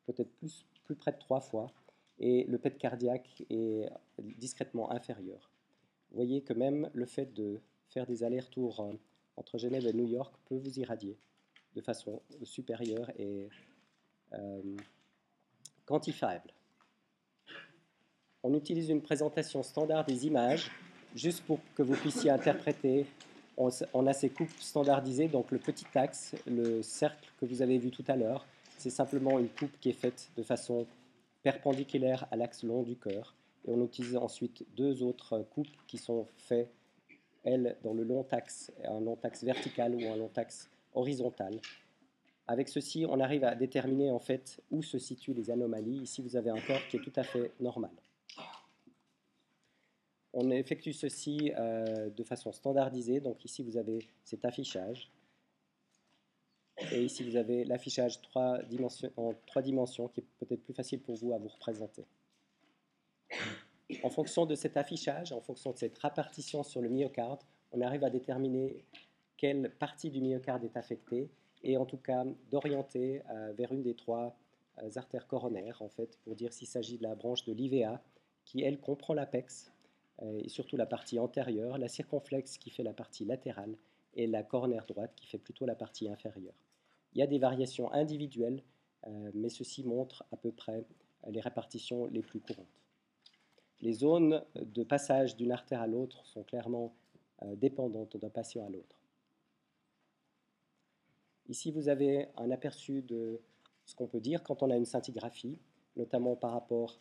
peut-être 0.07 0.31
plus, 0.37 0.65
plus 0.85 0.95
près 0.95 1.11
de 1.11 1.19
trois 1.19 1.41
fois, 1.41 1.73
et 2.21 2.45
le 2.45 2.57
PET 2.59 2.79
cardiaque 2.79 3.45
est 3.51 3.89
discrètement 4.19 4.93
inférieur. 4.93 5.51
Vous 6.11 6.17
voyez 6.17 6.43
que 6.43 6.53
même 6.53 6.89
le 6.95 7.05
fait 7.05 7.33
de 7.35 7.61
faire 7.89 8.07
des 8.07 8.23
allers-retours 8.23 8.81
euh, 8.81 8.93
entre 9.37 9.59
Genève 9.59 9.87
et 9.87 9.93
New 9.93 10.07
York 10.07 10.35
peut 10.47 10.57
vous 10.57 10.79
irradier 10.79 11.17
de 11.75 11.81
façon 11.81 12.23
supérieure 12.43 13.11
et 13.19 13.49
quantifiable. 15.85 16.53
On 18.43 18.55
utilise 18.55 18.89
une 18.89 19.03
présentation 19.03 19.63
standard 19.63 20.05
des 20.05 20.27
images 20.27 20.71
juste 21.15 21.43
pour 21.45 21.59
que 21.75 21.83
vous 21.83 21.95
puissiez 21.95 22.31
interpréter 22.31 23.07
on, 23.93 24.07
a 24.07 24.13
ces 24.13 24.31
coupes 24.31 24.57
standardisées, 24.61 25.29
donc 25.29 25.51
le 25.51 25.59
petit 25.59 25.87
axe, 25.95 26.37
le 26.47 26.83
cercle 26.83 27.29
que 27.41 27.47
vous 27.47 27.61
avez 27.61 27.79
vu 27.79 27.91
tout 27.91 28.05
à 28.07 28.15
l'heure, 28.15 28.47
c'est 28.77 28.91
simplement 28.91 29.39
une 29.39 29.49
coupe 29.49 29.73
qui 29.81 29.91
est 29.91 30.01
faite 30.01 30.31
de 30.37 30.43
façon 30.43 30.87
perpendiculaire 31.43 32.27
à 32.31 32.37
l'axe 32.37 32.63
long 32.63 32.83
du 32.83 32.97
cœur. 32.97 33.35
Et 33.67 33.73
on 33.73 33.85
utilise 33.85 34.17
ensuite 34.17 34.65
deux 34.77 35.03
autres 35.03 35.45
coupes 35.51 35.67
qui 35.89 35.99
sont 35.99 36.27
faites, 36.37 36.71
elles, 37.43 37.77
dans 37.83 37.95
le 37.95 38.05
long 38.05 38.25
axe, 38.31 38.73
un 38.85 39.01
long 39.01 39.19
axe 39.25 39.43
vertical 39.43 39.95
ou 39.95 40.07
un 40.07 40.17
long 40.17 40.31
axe 40.37 40.71
horizontal. 40.95 41.61
Avec 42.47 42.69
ceci, 42.69 43.05
on 43.09 43.19
arrive 43.21 43.45
à 43.45 43.55
déterminer 43.55 44.11
en 44.11 44.21
fait 44.21 44.61
où 44.71 44.83
se 44.83 44.99
situent 44.99 45.35
les 45.35 45.51
anomalies. 45.51 45.99
Ici, 46.03 46.23
vous 46.23 46.37
avez 46.37 46.51
un 46.51 46.61
corps 46.61 46.87
qui 46.89 46.97
est 46.97 47.01
tout 47.01 47.13
à 47.17 47.25
fait 47.25 47.51
normal. 47.61 47.91
On 50.41 50.53
effectue 50.53 50.93
ceci 50.93 51.53
euh, 51.59 52.11
de 52.11 52.23
façon 52.23 52.53
standardisée. 52.53 53.19
Donc 53.19 53.45
ici, 53.45 53.65
vous 53.65 53.77
avez 53.77 54.07
cet 54.23 54.45
affichage. 54.45 55.11
Et 56.93 57.03
ici, 57.03 57.29
vous 57.29 57.35
avez 57.35 57.65
l'affichage 57.65 58.21
en 58.37 59.35
trois 59.47 59.63
dimensions 59.63 60.07
qui 60.07 60.21
est 60.21 60.27
peut-être 60.39 60.63
plus 60.63 60.75
facile 60.75 61.01
pour 61.01 61.17
vous 61.17 61.33
à 61.33 61.39
vous 61.39 61.49
représenter. 61.49 62.07
En 64.05 64.11
fonction 64.11 64.47
de 64.47 64.55
cet 64.55 64.77
affichage, 64.77 65.33
en 65.33 65.41
fonction 65.41 65.73
de 65.73 65.77
cette 65.77 65.99
répartition 65.99 66.63
sur 66.63 66.83
le 66.83 66.89
myocarde, 66.89 67.41
on 67.73 67.81
arrive 67.81 68.05
à 68.05 68.11
déterminer 68.11 68.85
quelle 69.37 69.73
partie 69.81 70.09
du 70.09 70.21
myocarde 70.21 70.63
est 70.63 70.77
affectée 70.77 71.31
et 71.65 71.77
en 71.77 71.85
tout 71.85 71.97
cas 71.97 72.25
d'orienter 72.53 73.23
euh, 73.29 73.53
vers 73.55 73.73
une 73.73 73.83
des 73.83 73.95
trois 73.95 74.37
euh, 74.85 74.89
artères 74.95 75.27
coronaires, 75.27 75.83
en 75.83 75.89
fait, 75.89 76.17
pour 76.23 76.37
dire 76.37 76.53
s'il 76.53 76.69
s'agit 76.69 76.97
de 76.97 77.03
la 77.03 77.17
branche 77.17 77.45
de 77.45 77.53
l'IVA, 77.53 78.01
qui 78.45 78.63
elle 78.63 78.79
comprend 78.79 79.15
l'apex, 79.15 79.73
et 80.23 80.49
surtout 80.49 80.77
la 80.77 80.87
partie 80.87 81.19
antérieure, 81.19 81.79
la 81.79 81.89
circonflexe 81.89 82.59
qui 82.59 82.71
fait 82.71 82.83
la 82.83 82.93
partie 82.93 83.25
latérale 83.25 83.77
et 84.15 84.27
la 84.27 84.43
coronaire 84.43 84.85
droite 84.87 85.13
qui 85.15 85.27
fait 85.27 85.39
plutôt 85.39 85.65
la 85.65 85.75
partie 85.75 86.09
inférieure. 86.09 86.55
Il 87.13 87.19
y 87.19 87.23
a 87.23 87.27
des 87.27 87.39
variations 87.39 87.93
individuelles, 87.93 88.63
euh, 89.07 89.31
mais 89.35 89.49
ceci 89.49 89.85
montre 89.85 90.25
à 90.33 90.37
peu 90.37 90.51
près 90.51 90.85
euh, 91.27 91.31
les 91.31 91.41
répartitions 91.41 92.07
les 92.07 92.23
plus 92.23 92.41
courantes. 92.41 92.67
Les 93.81 93.93
zones 93.93 94.43
de 94.57 94.83
passage 94.83 95.37
d'une 95.37 95.53
artère 95.53 95.81
à 95.81 95.87
l'autre 95.87 96.27
sont 96.27 96.43
clairement 96.43 96.95
dépendantes 97.55 98.17
d'un 98.17 98.29
patient 98.29 98.67
à 98.67 98.69
l'autre. 98.69 98.99
Ici, 101.49 101.71
vous 101.71 101.89
avez 101.89 102.27
un 102.37 102.51
aperçu 102.51 103.03
de 103.03 103.41
ce 103.87 103.95
qu'on 103.95 104.07
peut 104.07 104.21
dire 104.21 104.43
quand 104.43 104.63
on 104.63 104.71
a 104.71 104.77
une 104.77 104.85
scintigraphie, 104.85 105.59
notamment 105.97 106.37
par 106.37 106.53
rapport 106.53 107.01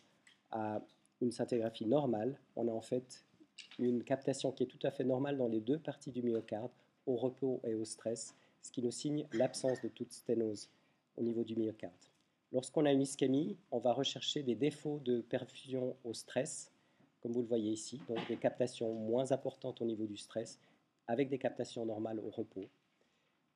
à 0.50 0.80
une 1.20 1.32
scintigraphie 1.32 1.86
normale, 1.86 2.38
on 2.56 2.68
a 2.68 2.72
en 2.72 2.80
fait 2.80 3.24
une 3.78 4.04
captation 4.04 4.52
qui 4.52 4.64
est 4.64 4.66
tout 4.66 4.84
à 4.86 4.90
fait 4.90 5.04
normale 5.04 5.36
dans 5.36 5.48
les 5.48 5.60
deux 5.60 5.78
parties 5.78 6.12
du 6.12 6.22
myocarde, 6.22 6.70
au 7.06 7.16
repos 7.16 7.60
et 7.64 7.74
au 7.74 7.84
stress, 7.84 8.34
ce 8.62 8.70
qui 8.70 8.82
nous 8.82 8.90
signe 8.90 9.26
l'absence 9.32 9.80
de 9.80 9.88
toute 9.88 10.12
sténose 10.12 10.68
au 11.16 11.22
niveau 11.22 11.42
du 11.42 11.56
myocarde. 11.56 11.94
Lorsqu'on 12.52 12.86
a 12.86 12.92
une 12.92 13.02
ischémie, 13.02 13.56
on 13.70 13.78
va 13.78 13.92
rechercher 13.92 14.42
des 14.42 14.54
défauts 14.54 15.00
de 15.04 15.20
perfusion 15.20 15.96
au 16.04 16.14
stress, 16.14 16.72
comme 17.20 17.32
vous 17.32 17.42
le 17.42 17.48
voyez 17.48 17.72
ici, 17.72 18.00
donc 18.08 18.18
des 18.28 18.36
captations 18.36 18.92
moins 18.94 19.32
importantes 19.32 19.82
au 19.82 19.84
niveau 19.84 20.06
du 20.06 20.16
stress, 20.16 20.58
avec 21.06 21.28
des 21.28 21.38
captations 21.38 21.84
normales 21.84 22.20
au 22.20 22.30
repos. 22.30 22.68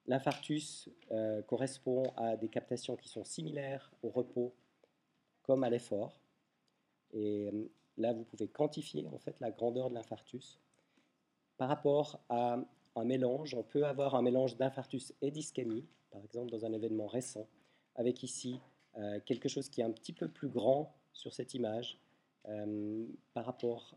L'infarctus 0.06 0.88
euh, 1.12 1.42
correspond 1.42 2.12
à 2.16 2.36
des 2.36 2.48
captations 2.48 2.96
qui 2.96 3.08
sont 3.08 3.24
similaires 3.24 3.92
au 4.02 4.08
repos 4.08 4.52
comme 5.42 5.62
à 5.64 5.70
l'effort. 5.70 6.21
Et 7.12 7.48
euh, 7.48 7.70
là, 7.96 8.12
vous 8.12 8.24
pouvez 8.24 8.48
quantifier 8.48 9.06
en 9.08 9.18
fait 9.18 9.38
la 9.40 9.50
grandeur 9.50 9.90
de 9.90 9.94
l'infarctus. 9.94 10.58
Par 11.56 11.68
rapport 11.68 12.20
à 12.28 12.58
un 12.96 13.04
mélange, 13.04 13.54
on 13.54 13.62
peut 13.62 13.84
avoir 13.84 14.14
un 14.14 14.22
mélange 14.22 14.56
d'infarctus 14.56 15.12
et 15.20 15.30
d'ischémie, 15.30 15.86
par 16.10 16.22
exemple 16.24 16.50
dans 16.50 16.64
un 16.64 16.72
événement 16.72 17.06
récent, 17.06 17.46
avec 17.94 18.22
ici 18.22 18.60
euh, 18.96 19.20
quelque 19.24 19.48
chose 19.48 19.68
qui 19.68 19.80
est 19.80 19.84
un 19.84 19.92
petit 19.92 20.12
peu 20.12 20.28
plus 20.28 20.48
grand 20.48 20.94
sur 21.12 21.32
cette 21.32 21.54
image 21.54 21.98
euh, 22.48 23.06
par 23.34 23.44
rapport 23.44 23.94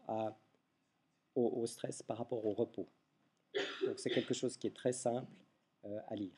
au, 1.36 1.66
stress, 1.66 2.04
par 2.04 2.18
rapport 2.18 2.46
au 2.46 2.54
repos. 2.54 2.88
Donc 3.86 4.00
c'est 4.00 4.10
quelque 4.10 4.34
chose 4.34 4.58
qui 4.58 4.68
est 4.68 4.76
très 4.76 4.94
simple 4.94 5.32
à 6.08 6.16
lire. 6.16 6.34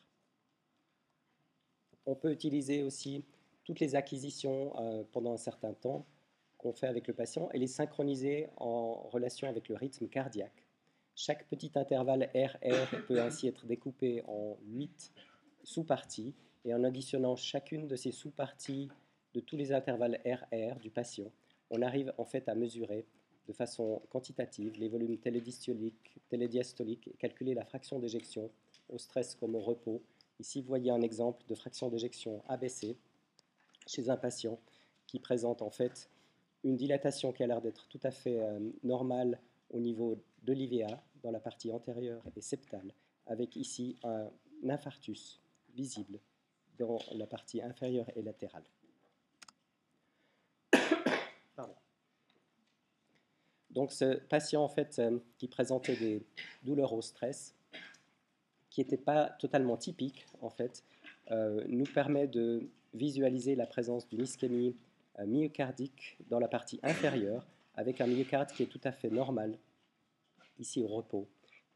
On 2.05 2.15
peut 2.15 2.31
utiliser 2.31 2.83
aussi 2.83 3.23
toutes 3.63 3.79
les 3.79 3.95
acquisitions 3.95 5.05
pendant 5.11 5.33
un 5.33 5.37
certain 5.37 5.73
temps 5.73 6.05
qu'on 6.57 6.73
fait 6.73 6.87
avec 6.87 7.07
le 7.07 7.13
patient 7.13 7.49
et 7.53 7.59
les 7.59 7.67
synchroniser 7.67 8.47
en 8.57 9.07
relation 9.09 9.47
avec 9.47 9.69
le 9.69 9.75
rythme 9.75 10.07
cardiaque. 10.07 10.65
Chaque 11.15 11.47
petit 11.47 11.71
intervalle 11.75 12.29
RR 12.35 13.05
peut 13.07 13.21
ainsi 13.21 13.47
être 13.47 13.65
découpé 13.65 14.23
en 14.27 14.57
8 14.67 15.11
sous-parties 15.63 16.35
et 16.65 16.73
en 16.73 16.83
additionnant 16.83 17.35
chacune 17.35 17.87
de 17.87 17.95
ces 17.95 18.11
sous-parties 18.11 18.89
de 19.33 19.39
tous 19.39 19.57
les 19.57 19.71
intervalles 19.71 20.19
RR 20.25 20.79
du 20.79 20.89
patient, 20.89 21.31
on 21.69 21.81
arrive 21.81 22.13
en 22.17 22.25
fait 22.25 22.47
à 22.49 22.55
mesurer 22.55 23.05
de 23.47 23.53
façon 23.53 24.01
quantitative 24.09 24.73
les 24.77 24.89
volumes 24.89 25.17
télédystoliques, 25.17 26.19
télédiastoliques 26.29 27.07
et 27.07 27.17
calculer 27.17 27.53
la 27.53 27.65
fraction 27.65 27.99
d'éjection 27.99 28.51
au 28.89 28.97
stress 28.97 29.35
comme 29.35 29.55
au 29.55 29.59
repos. 29.59 30.01
Ici, 30.39 30.61
vous 30.61 30.67
voyez 30.67 30.91
un 30.91 31.01
exemple 31.01 31.45
de 31.47 31.55
fraction 31.55 31.89
d'éjection 31.89 32.43
ABC 32.47 32.97
chez 33.85 34.09
un 34.09 34.17
patient 34.17 34.59
qui 35.07 35.19
présente 35.19 35.61
en 35.61 35.69
fait 35.69 36.09
une 36.67 36.75
dilatation 36.75 37.31
qui 37.31 37.43
a 37.43 37.47
l'air 37.47 37.61
d'être 37.61 37.87
tout 37.87 37.99
à 38.03 38.11
fait 38.11 38.41
euh, 38.41 38.59
normale 38.83 39.39
au 39.69 39.79
niveau 39.79 40.21
de 40.43 40.51
l'IVA, 40.51 41.01
dans 41.23 41.31
la 41.31 41.39
partie 41.39 41.71
antérieure 41.71 42.21
et 42.35 42.41
septale, 42.41 42.93
avec 43.25 43.55
ici 43.55 43.97
un 44.03 44.29
infarctus 44.67 45.39
visible 45.73 46.19
dans 46.77 46.99
la 47.13 47.25
partie 47.25 47.61
inférieure 47.61 48.09
et 48.15 48.21
latérale. 48.21 48.63
Donc 53.69 53.91
ce 53.91 54.15
patient 54.15 54.63
en 54.63 54.67
fait 54.67 54.99
euh, 54.99 55.19
qui 55.37 55.47
présentait 55.47 55.95
des 55.95 56.25
douleurs 56.63 56.91
au 56.93 57.01
stress, 57.01 57.55
qui 58.69 58.81
n'étaient 58.81 58.97
pas 58.97 59.29
totalement 59.39 59.77
typiques 59.77 60.25
en 60.41 60.49
fait, 60.49 60.83
euh, 61.31 61.63
nous 61.67 61.85
permet 61.85 62.27
de 62.27 62.69
visualiser 62.93 63.55
la 63.55 63.67
présence 63.67 64.07
d'une 64.09 64.23
ischémie 64.23 64.75
myocardique 65.25 66.17
dans 66.29 66.39
la 66.39 66.47
partie 66.47 66.79
inférieure, 66.83 67.45
avec 67.75 68.01
un 68.01 68.07
myocarde 68.07 68.51
qui 68.51 68.63
est 68.63 68.67
tout 68.67 68.81
à 68.83 68.91
fait 68.91 69.09
normal, 69.09 69.57
ici 70.59 70.81
au 70.81 70.87
repos, 70.87 71.27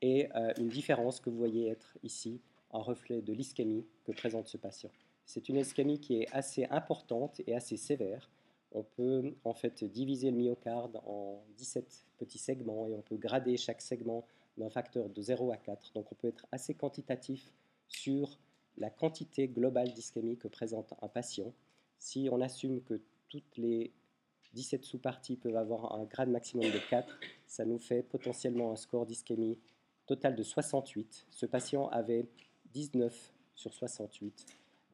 et 0.02 0.30
euh, 0.36 0.54
une 0.58 0.70
différence 0.70 1.20
que 1.20 1.30
vous 1.30 1.38
voyez 1.38 1.70
être 1.70 1.98
ici, 2.04 2.42
un 2.72 2.80
reflet 2.80 3.22
de 3.22 3.34
l'ischémie 3.34 3.86
que 4.04 4.12
présente 4.12 4.48
ce 4.48 4.58
patient. 4.58 4.92
C'est 5.26 5.50
une 5.50 5.58
ischémie 5.58 6.00
qui 6.00 6.22
est 6.22 6.28
assez 6.32 6.66
importante 6.66 7.42
et 7.48 7.56
assez 7.56 7.78
sévère. 7.78 8.30
On 8.72 8.84
peut 8.84 9.36
en 9.44 9.54
fait 9.54 9.84
diviser 9.84 10.32
le 10.32 10.38
myocarde 10.38 11.00
en 11.06 11.44
17 11.58 12.06
petits 12.18 12.40
segments 12.40 12.88
et 12.88 12.94
on 12.94 13.02
peut 13.02 13.18
grader 13.18 13.58
chaque 13.58 13.82
segment 13.82 14.26
d'un 14.58 14.70
facteur 14.70 15.10
de 15.10 15.22
0 15.22 15.52
à 15.52 15.58
4. 15.58 15.94
Donc 15.94 16.12
on 16.12 16.16
peut 16.16 16.28
être 16.28 16.48
assez 16.52 16.74
quantitatif 16.74 17.54
sur 17.88 18.40
la 18.78 18.90
quantité 18.90 19.48
globale 19.48 19.94
d'ischémie 19.94 20.38
que 20.38 20.48
présente 20.48 20.94
un 21.02 21.08
patient. 21.08 21.54
Si 22.00 22.30
on 22.32 22.42
assume 22.42 22.82
que 22.82 23.02
toutes 23.32 23.58
les 23.58 23.94
17 24.54 24.84
sous-parties 24.84 25.38
peuvent 25.38 25.56
avoir 25.56 25.96
un 25.96 26.04
grade 26.04 26.30
maximum 26.30 26.66
de 26.66 26.90
4, 26.90 27.18
ça 27.48 27.64
nous 27.64 27.80
fait 27.80 28.04
potentiellement 28.04 28.72
un 28.72 28.76
score 28.76 29.06
d'ischémie 29.06 29.58
total 30.06 30.36
de 30.36 30.44
68. 30.44 31.28
Ce 31.32 31.46
patient 31.46 31.88
avait 31.88 32.28
19 32.74 33.34
sur 33.56 33.74
68 33.74 34.46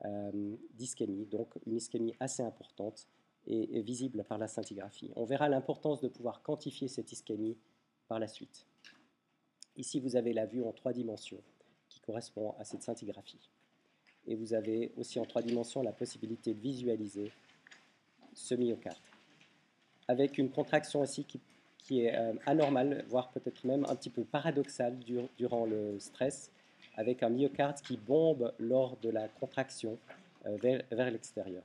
euh, 0.06 0.56
d'ischémie, 0.76 1.26
donc 1.26 1.58
une 1.66 1.76
ischémie 1.76 2.14
assez 2.20 2.44
importante 2.44 3.08
et, 3.48 3.82
visible 3.82 4.24
par 4.26 4.38
la 4.38 4.48
scintigraphie. 4.48 5.12
On 5.16 5.26
verra 5.26 5.50
l'importance 5.50 6.02
de 6.02 6.08
pouvoir 6.08 6.44
quantifier 6.44 6.88
cette 6.88 7.12
ischémie 7.12 7.58
par 8.08 8.20
la 8.20 8.28
suite. 8.28 8.68
Ici, 9.76 10.00
vous 10.00 10.16
avez 10.16 10.34
la 10.34 10.46
vue 10.46 10.64
en 10.64 10.74
trois 10.74 10.94
dimensions 10.94 11.42
qui 11.90 12.00
correspond 12.02 12.54
à 12.60 12.66
cette 12.66 12.84
scintigraphie. 12.84 13.50
Et 14.28 14.36
vous 14.36 14.54
avez 14.54 14.92
aussi 14.98 15.20
en 15.20 15.26
trois 15.26 15.42
dimensions 15.42 15.82
la 15.82 15.94
possibilité 15.94 16.54
de 16.54 16.60
visualiser 16.60 17.32
ce 18.38 18.56
myocarde. 18.56 18.98
Avec 20.08 20.38
une 20.38 20.50
contraction 20.50 21.04
ici 21.04 21.26
qui, 21.26 22.02
est 22.02 22.16
euh, 22.16 22.34
anormale, 22.46 23.04
voire 23.10 23.30
peut-être 23.30 23.66
même 23.66 23.86
un 23.90 23.96
petit 23.96 24.10
peu 24.10 24.24
paradoxale 24.24 24.98
durant 25.38 25.66
le 25.66 26.00
stress, 26.00 26.52
avec 26.96 27.24
un 27.24 27.30
myocarde 27.30 27.82
qui 27.82 27.98
bombe 27.98 28.54
lors 28.60 28.98
de 28.98 29.10
la 29.10 29.28
contraction 29.28 29.98
euh, 30.46 30.58
vers, 30.92 31.12
l'extérieur. 31.12 31.64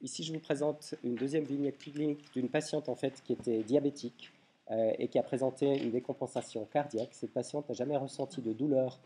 Ici, 0.00 0.24
je 0.24 0.32
vous 0.32 0.40
présente 0.40 0.94
une 1.04 1.14
deuxième 1.14 1.44
vignette 1.44 1.78
clinique 1.78 2.32
d'une 2.32 2.48
patiente 2.48 2.88
en 2.88 2.96
fait 2.96 3.22
qui 3.22 3.34
était 3.34 3.62
diabétique 3.62 4.32
euh, 4.70 4.92
et 4.98 5.08
qui 5.08 5.18
a 5.18 5.22
présenté 5.22 5.80
une 5.82 5.92
décompensation 5.92 6.64
cardiaque. 6.66 7.10
Cette 7.12 7.32
patiente 7.32 7.68
n'a 7.68 7.74
jamais 7.74 7.96
ressenti 7.96 8.40
de 8.40 8.52
douleur 8.52 8.98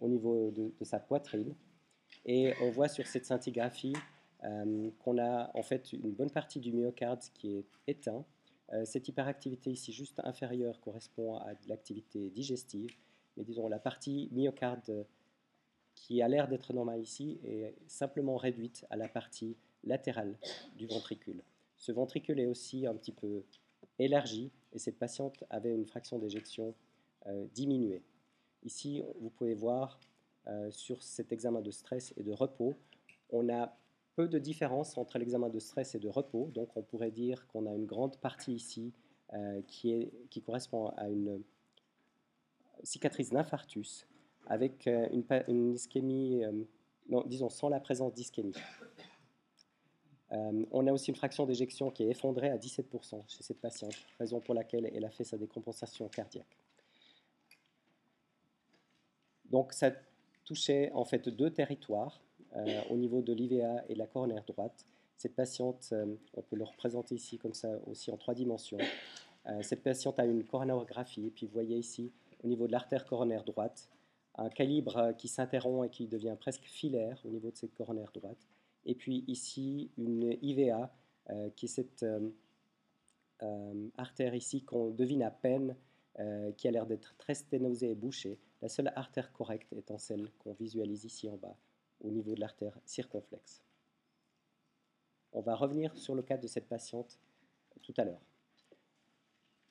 au 0.00 0.08
niveau 0.08 0.50
de, 0.50 0.72
sa 0.84 0.98
poitrine. 0.98 1.54
Et 2.24 2.52
on 2.60 2.70
voit 2.70 2.88
sur 2.88 3.06
cette 3.06 3.24
scintigraphie 3.24 3.96
euh, 4.44 4.90
qu'on 4.98 5.18
a 5.18 5.50
en 5.54 5.62
fait 5.62 5.92
une 5.92 6.12
bonne 6.12 6.30
partie 6.30 6.60
du 6.60 6.72
myocarde 6.72 7.22
qui 7.34 7.56
est 7.56 7.64
éteint 7.86 8.24
euh, 8.72 8.84
cette 8.84 9.08
hyperactivité 9.08 9.70
ici 9.70 9.92
juste 9.92 10.20
inférieure 10.24 10.80
correspond 10.80 11.36
à 11.36 11.52
l'activité 11.66 12.30
digestive, 12.30 12.94
mais 13.36 13.44
disons 13.44 13.68
la 13.68 13.80
partie 13.80 14.28
myocarde 14.32 15.06
qui 15.94 16.22
a 16.22 16.28
l'air 16.28 16.46
d'être 16.48 16.72
normale 16.72 17.00
ici 17.00 17.40
est 17.44 17.74
simplement 17.88 18.36
réduite 18.36 18.86
à 18.90 18.96
la 18.96 19.08
partie 19.08 19.56
latérale 19.82 20.38
du 20.76 20.86
ventricule. 20.86 21.42
Ce 21.76 21.90
ventricule 21.90 22.38
est 22.38 22.46
aussi 22.46 22.86
un 22.86 22.94
petit 22.94 23.12
peu 23.12 23.42
élargi 23.98 24.52
et 24.72 24.78
cette 24.78 24.98
patiente 24.98 25.42
avait 25.50 25.74
une 25.74 25.86
fraction 25.86 26.18
d'éjection 26.18 26.74
euh, 27.26 27.46
diminuée. 27.52 28.02
Ici, 28.62 29.02
vous 29.20 29.30
pouvez 29.30 29.54
voir 29.54 29.98
sur 30.70 31.02
cet 31.02 31.32
examen 31.32 31.60
de 31.60 31.70
stress 31.70 32.12
et 32.16 32.22
de 32.22 32.32
repos, 32.32 32.74
on 33.30 33.48
a 33.48 33.76
peu 34.16 34.28
de 34.28 34.38
différence 34.38 34.98
entre 34.98 35.18
l'examen 35.18 35.48
de 35.48 35.58
stress 35.58 35.94
et 35.94 35.98
de 35.98 36.08
repos. 36.08 36.50
Donc 36.54 36.76
on 36.76 36.82
pourrait 36.82 37.10
dire 37.10 37.46
qu'on 37.48 37.66
a 37.66 37.74
une 37.74 37.86
grande 37.86 38.16
partie 38.18 38.54
ici 38.54 38.92
euh, 39.34 39.62
qui, 39.66 40.10
correspond 40.44 40.88
à 40.96 41.08
une 41.08 41.42
cicatrice 42.82 43.30
d'infarctus 43.30 44.06
avec 44.46 44.86
euh, 44.86 45.08
une, 45.46 45.74
ischémie, 45.74 46.44
euh, 46.44 47.22
disons 47.26 47.48
sans 47.48 47.68
la 47.68 47.78
présence 47.78 48.12
d'ischémie. 48.14 48.54
on 50.30 50.86
a 50.86 50.92
aussi 50.92 51.10
une 51.10 51.16
fraction 51.16 51.46
d'éjection 51.46 51.90
qui 51.90 52.04
est 52.04 52.10
effondrée 52.10 52.50
à 52.50 52.56
17% 52.56 53.22
chez 53.28 53.42
cette 53.42 53.60
patiente, 53.60 53.94
raison 54.18 54.40
pour 54.40 54.54
laquelle 54.54 54.90
elle 54.92 55.04
a 55.04 55.10
fait 55.10 55.24
sa 55.24 55.36
décompensation 55.36 56.08
cardiaque. 56.08 56.56
Donc 59.44 59.72
touchait 60.50 60.90
en 60.94 61.04
fait 61.04 61.28
deux 61.28 61.50
territoires. 61.50 62.20
Euh, 62.56 62.82
au 62.90 62.96
niveau 62.96 63.22
de 63.22 63.32
l'IVA 63.32 63.84
et 63.88 63.94
de 63.94 63.98
la 63.98 64.08
coronaire 64.08 64.44
droite. 64.44 64.84
Cette 65.16 65.36
patiente, 65.36 65.90
euh, 65.92 66.16
on 66.34 66.42
peut 66.42 66.56
le 66.56 66.64
représenter 66.64 67.14
ici 67.14 67.38
comme 67.38 67.54
ça 67.54 67.68
aussi 67.86 68.10
en 68.10 68.16
trois 68.16 68.34
dimensions. 68.34 68.78
Euh, 69.46 69.62
cette 69.62 69.84
patiente 69.84 70.18
a 70.18 70.24
une 70.24 70.42
coronarographie, 70.42 71.28
et 71.28 71.30
puis 71.30 71.46
vous 71.46 71.52
voyez 71.52 71.78
ici 71.78 72.10
au 72.42 72.48
niveau 72.48 72.66
de 72.66 72.72
l'artère 72.72 73.06
coronaire 73.06 73.44
droite, 73.44 73.88
un 74.34 74.48
calibre 74.48 75.14
qui 75.16 75.28
s'interrompt 75.28 75.86
et 75.86 75.90
qui 75.90 76.08
devient 76.08 76.34
presque 76.40 76.64
filaire 76.64 77.20
au 77.24 77.28
niveau 77.28 77.52
de 77.52 77.56
cette 77.56 77.72
coronaire 77.74 78.10
droite. 78.12 78.48
Et 78.84 78.96
puis 78.96 79.22
ici, 79.28 79.92
une 79.96 80.36
IVA, 80.42 80.90
qui 81.54 81.66
est 81.66 81.68
cette 81.68 82.04
artère 83.96 84.34
ici 84.34 84.62
qu'on 84.62 84.90
devine 84.90 85.22
à 85.22 85.30
peine, 85.30 85.76
qui 86.56 86.66
a 86.66 86.70
l'air 86.70 86.86
d'être 86.86 87.14
très 87.18 87.34
sténosée 87.34 87.90
et 87.90 87.94
bouchée. 87.94 88.38
La 88.62 88.68
seule 88.68 88.92
artère 88.96 89.32
correcte 89.32 89.72
étant 89.72 89.98
celle 89.98 90.30
qu'on 90.38 90.52
visualise 90.52 91.04
ici 91.04 91.28
en 91.28 91.36
bas, 91.36 91.56
au 92.00 92.10
niveau 92.10 92.34
de 92.34 92.40
l'artère 92.40 92.78
circonflexe. 92.84 93.62
On 95.32 95.40
va 95.40 95.54
revenir 95.54 95.96
sur 95.96 96.14
le 96.14 96.22
cas 96.22 96.36
de 96.36 96.46
cette 96.46 96.68
patiente 96.68 97.18
tout 97.82 97.94
à 97.96 98.04
l'heure. 98.04 98.20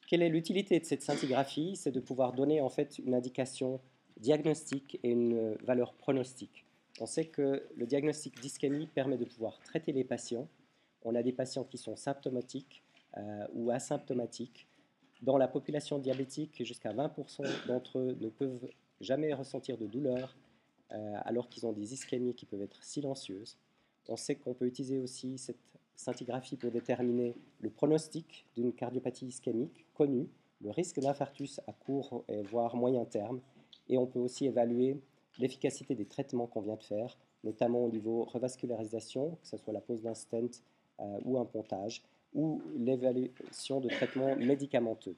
Quelle 0.07 0.23
est 0.23 0.29
l'utilité 0.29 0.79
de 0.79 0.85
cette 0.85 1.03
scintigraphie? 1.03 1.75
C'est 1.75 1.91
de 1.91 1.99
pouvoir 1.99 2.33
donner 2.33 2.61
en 2.61 2.69
fait 2.69 2.97
une 2.97 3.13
indication 3.13 3.79
diagnostique 4.17 4.99
et 5.03 5.11
une 5.11 5.53
valeur 5.63 5.93
pronostique. 5.93 6.65
On 6.99 7.05
sait 7.05 7.25
que 7.25 7.63
le 7.75 7.85
diagnostic 7.85 8.39
d'ischémie 8.41 8.87
permet 8.87 9.17
de 9.17 9.25
pouvoir 9.25 9.59
traiter 9.59 9.91
les 9.91 10.03
patients. 10.03 10.47
On 11.03 11.15
a 11.15 11.21
des 11.21 11.31
patients 11.31 11.63
qui 11.63 11.77
sont 11.77 11.95
symptomatiques 11.95 12.83
euh, 13.17 13.47
ou 13.53 13.71
asymptomatiques. 13.71 14.67
Dans 15.21 15.37
la 15.37 15.47
population 15.47 15.99
diabétique, 15.99 16.63
jusqu'à 16.63 16.93
20% 16.93 17.67
d'entre 17.67 17.99
eux 17.99 18.17
ne 18.19 18.29
peuvent 18.29 18.69
jamais 19.01 19.33
ressentir 19.33 19.77
de 19.77 19.85
douleur 19.85 20.35
euh, 20.91 21.15
alors 21.25 21.49
qu'ils 21.49 21.65
ont 21.65 21.73
des 21.73 21.93
ischémies 21.93 22.33
qui 22.33 22.45
peuvent 22.45 22.61
être 22.61 22.81
silencieuses. 22.83 23.57
On 24.07 24.15
sait 24.15 24.35
qu'on 24.35 24.53
peut 24.53 24.65
utiliser 24.65 24.97
aussi 24.97 25.37
cette 25.37 25.59
scintigraphie 25.95 26.55
pour 26.55 26.71
déterminer 26.71 27.35
le 27.59 27.69
pronostic 27.69 28.45
d'une 28.55 28.73
cardiopathie 28.73 29.27
ischémique 29.27 29.85
connue, 29.93 30.29
le 30.61 30.71
risque 30.71 30.99
d'infarctus 30.99 31.59
à 31.67 31.73
court 31.73 32.23
et 32.27 32.41
voire 32.41 32.75
moyen 32.75 33.05
terme, 33.05 33.41
et 33.89 33.97
on 33.97 34.07
peut 34.07 34.19
aussi 34.19 34.45
évaluer 34.45 34.97
l'efficacité 35.37 35.95
des 35.95 36.05
traitements 36.05 36.47
qu'on 36.47 36.61
vient 36.61 36.75
de 36.75 36.83
faire, 36.83 37.17
notamment 37.43 37.83
au 37.83 37.89
niveau 37.89 38.23
revascularisation, 38.23 39.37
que 39.41 39.47
ce 39.47 39.57
soit 39.57 39.73
la 39.73 39.81
pose 39.81 40.01
d'un 40.01 40.15
stent 40.15 40.63
euh, 40.99 41.19
ou 41.23 41.37
un 41.37 41.45
pontage, 41.45 42.01
ou 42.33 42.61
l'évaluation 42.75 43.79
de 43.79 43.89
traitements 43.89 44.35
médicamenteux 44.35 45.15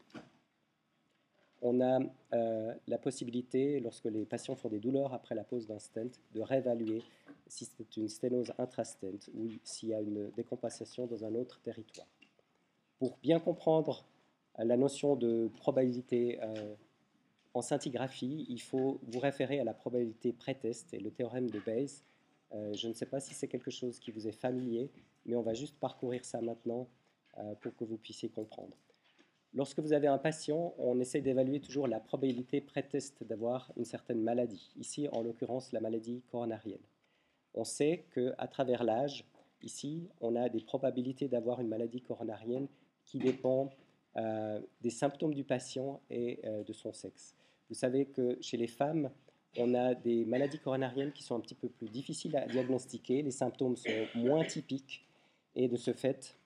on 1.61 1.79
a 1.79 1.99
euh, 2.33 2.73
la 2.87 2.97
possibilité, 2.97 3.79
lorsque 3.79 4.05
les 4.05 4.25
patients 4.25 4.55
font 4.55 4.69
des 4.69 4.79
douleurs 4.79 5.13
après 5.13 5.35
la 5.35 5.43
pose 5.43 5.67
d'un 5.67 5.79
stent, 5.79 6.19
de 6.33 6.41
réévaluer 6.41 7.03
si 7.47 7.65
c'est 7.65 7.97
une 7.97 8.07
sténose 8.07 8.51
intrastent 8.57 9.05
ou 9.35 9.49
s'il 9.63 9.89
y 9.89 9.93
a 9.93 10.01
une 10.01 10.31
décompensation 10.31 11.05
dans 11.05 11.23
un 11.23 11.35
autre 11.35 11.59
territoire. 11.61 12.07
Pour 12.97 13.17
bien 13.21 13.39
comprendre 13.39 14.05
euh, 14.59 14.63
la 14.63 14.77
notion 14.77 15.15
de 15.15 15.49
probabilité 15.57 16.39
euh, 16.41 16.73
en 17.53 17.61
scintigraphie, 17.61 18.45
il 18.49 18.61
faut 18.61 18.99
vous 19.03 19.19
référer 19.19 19.59
à 19.59 19.63
la 19.63 19.73
probabilité 19.73 20.33
pré-test 20.33 20.93
et 20.93 20.99
le 20.99 21.11
théorème 21.11 21.49
de 21.49 21.59
Bayes. 21.59 22.01
je 22.73 22.87
ne 22.87 22.93
sais 22.93 23.05
pas 23.05 23.19
si 23.19 23.33
c'est 23.33 23.47
quelque 23.47 23.71
chose 23.71 23.99
qui 23.99 24.11
vous 24.11 24.27
est 24.27 24.31
familier, 24.31 24.89
mais 25.25 25.35
on 25.35 25.41
va 25.41 25.53
juste 25.53 25.75
parcourir 25.77 26.23
ça 26.23 26.41
maintenant 26.41 26.87
pour 27.61 27.75
que 27.75 27.85
vous 27.85 27.97
puissiez 27.97 28.29
comprendre. 28.29 28.75
Lorsque 29.53 29.79
vous 29.79 29.91
avez 29.91 30.07
un 30.07 30.17
patient, 30.17 30.73
on 30.77 30.99
essaie 30.99 31.19
d'évaluer 31.19 31.59
toujours 31.59 31.87
la 31.87 31.99
probabilité 31.99 32.61
pré-test 32.61 33.23
d'avoir 33.23 33.71
une 33.75 33.83
certaine 33.83 34.21
maladie. 34.21 34.71
Ici, 34.77 35.09
en 35.11 35.23
l'occurrence, 35.23 35.73
la 35.73 35.81
maladie 35.81 36.23
coronarienne. 36.31 36.79
On 37.53 37.65
sait 37.65 38.05
qu'à 38.13 38.47
travers 38.47 38.85
l'âge, 38.85 39.25
ici, 39.61 40.07
on 40.21 40.37
a 40.37 40.47
des 40.47 40.61
probabilités 40.61 41.27
d'avoir 41.27 41.59
une 41.59 41.67
maladie 41.67 42.01
coronarienne 42.01 42.67
qui 43.03 43.19
dépend 43.19 43.69
euh, 44.15 44.61
des 44.81 44.89
symptômes 44.89 45.33
du 45.33 45.43
patient 45.43 46.01
et 46.09 46.39
euh, 46.45 46.63
de 46.63 46.71
son 46.71 46.93
sexe. 46.93 47.35
Vous 47.67 47.75
savez 47.75 48.05
que 48.05 48.37
chez 48.39 48.55
les 48.55 48.67
femmes, 48.67 49.09
on 49.57 49.73
a 49.73 49.95
des 49.95 50.23
maladies 50.23 50.59
coronariennes 50.59 51.11
qui 51.11 51.23
sont 51.23 51.35
un 51.35 51.41
petit 51.41 51.55
peu 51.55 51.67
plus 51.67 51.89
difficiles 51.89 52.37
à 52.37 52.45
diagnostiquer, 52.45 53.21
les 53.21 53.31
symptômes 53.31 53.75
sont 53.75 54.07
moins 54.15 54.45
typiques 54.45 55.05
et 55.55 55.67
de 55.67 55.75
ce 55.75 55.91
fait, 55.91 56.37